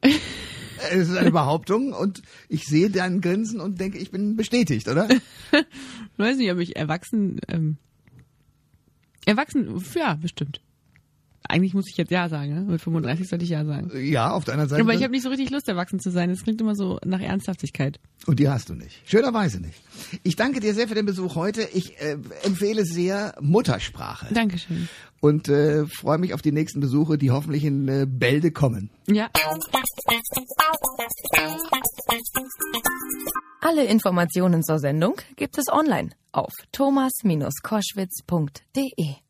Es 0.93 1.09
ist 1.09 1.17
eine 1.17 1.31
Behauptung 1.31 1.95
und 1.95 2.21
ich 2.51 2.67
sehe 2.67 2.91
dein 2.91 3.23
Grinsen 3.23 3.59
und 3.59 3.81
denke, 3.81 3.97
ich 3.97 4.11
bin 4.11 4.37
bestätigt, 4.37 4.87
oder? 4.87 5.09
Ich 5.11 5.21
weiß 6.19 6.37
nicht, 6.37 6.53
ob 6.53 6.59
ich 6.59 6.77
erwachsen, 6.77 7.41
ähm, 7.49 7.79
erwachsen, 9.25 9.83
ja, 9.95 10.15
bestimmt. 10.15 10.61
Eigentlich 11.49 11.73
muss 11.73 11.89
ich 11.91 11.97
jetzt 11.97 12.11
Ja 12.11 12.29
sagen, 12.29 12.55
ne? 12.55 12.61
Mit 12.61 12.83
35 12.83 13.29
sollte 13.29 13.45
ich 13.45 13.51
Ja 13.51 13.65
sagen. 13.65 13.91
Ja, 13.99 14.31
auf 14.31 14.45
deiner 14.45 14.69
Seite. 14.69 14.83
Aber 14.83 14.93
ich 14.93 15.03
habe 15.03 15.13
nicht 15.13 15.23
so 15.23 15.31
richtig 15.31 15.49
Lust, 15.51 15.69
erwachsen 15.69 15.99
zu 15.99 16.11
sein. 16.11 16.29
Das 16.29 16.45
klingt 16.45 16.61
immer 16.61 16.77
so 16.77 16.99
nach 17.05 17.21
Ernsthaftigkeit. 17.21 17.99
Und 18.27 18.39
die 18.39 18.49
hast 18.49 18.69
du 18.69 18.75
nicht. 18.75 19.01
Schönerweise 19.09 19.59
nicht. 19.59 19.81
Ich 20.23 20.37
danke 20.37 20.61
dir 20.61 20.75
sehr 20.75 20.87
für 20.87 20.95
den 20.95 21.07
Besuch 21.07 21.35
heute. 21.37 21.63
Ich 21.73 21.99
äh, 22.01 22.19
empfehle 22.45 22.85
sehr 22.85 23.35
Muttersprache. 23.41 24.33
Dankeschön. 24.35 24.89
Und 25.21 25.49
äh, 25.49 25.87
freue 25.87 26.19
mich 26.19 26.35
auf 26.35 26.43
die 26.43 26.53
nächsten 26.53 26.81
Besuche, 26.81 27.17
die 27.19 27.31
hoffentlich 27.31 27.65
in 27.65 27.89
äh, 27.89 28.07
Bälde 28.09 28.53
kommen. 28.53 28.91
Ja. 29.07 29.29
Alle 33.61 33.85
Informationen 33.85 34.63
zur 34.63 34.79
Sendung 34.79 35.17
gibt 35.37 35.59
es 35.59 35.69
online 35.69 36.11
auf 36.33 36.53
thomas-koschwitz.de. 36.73 39.30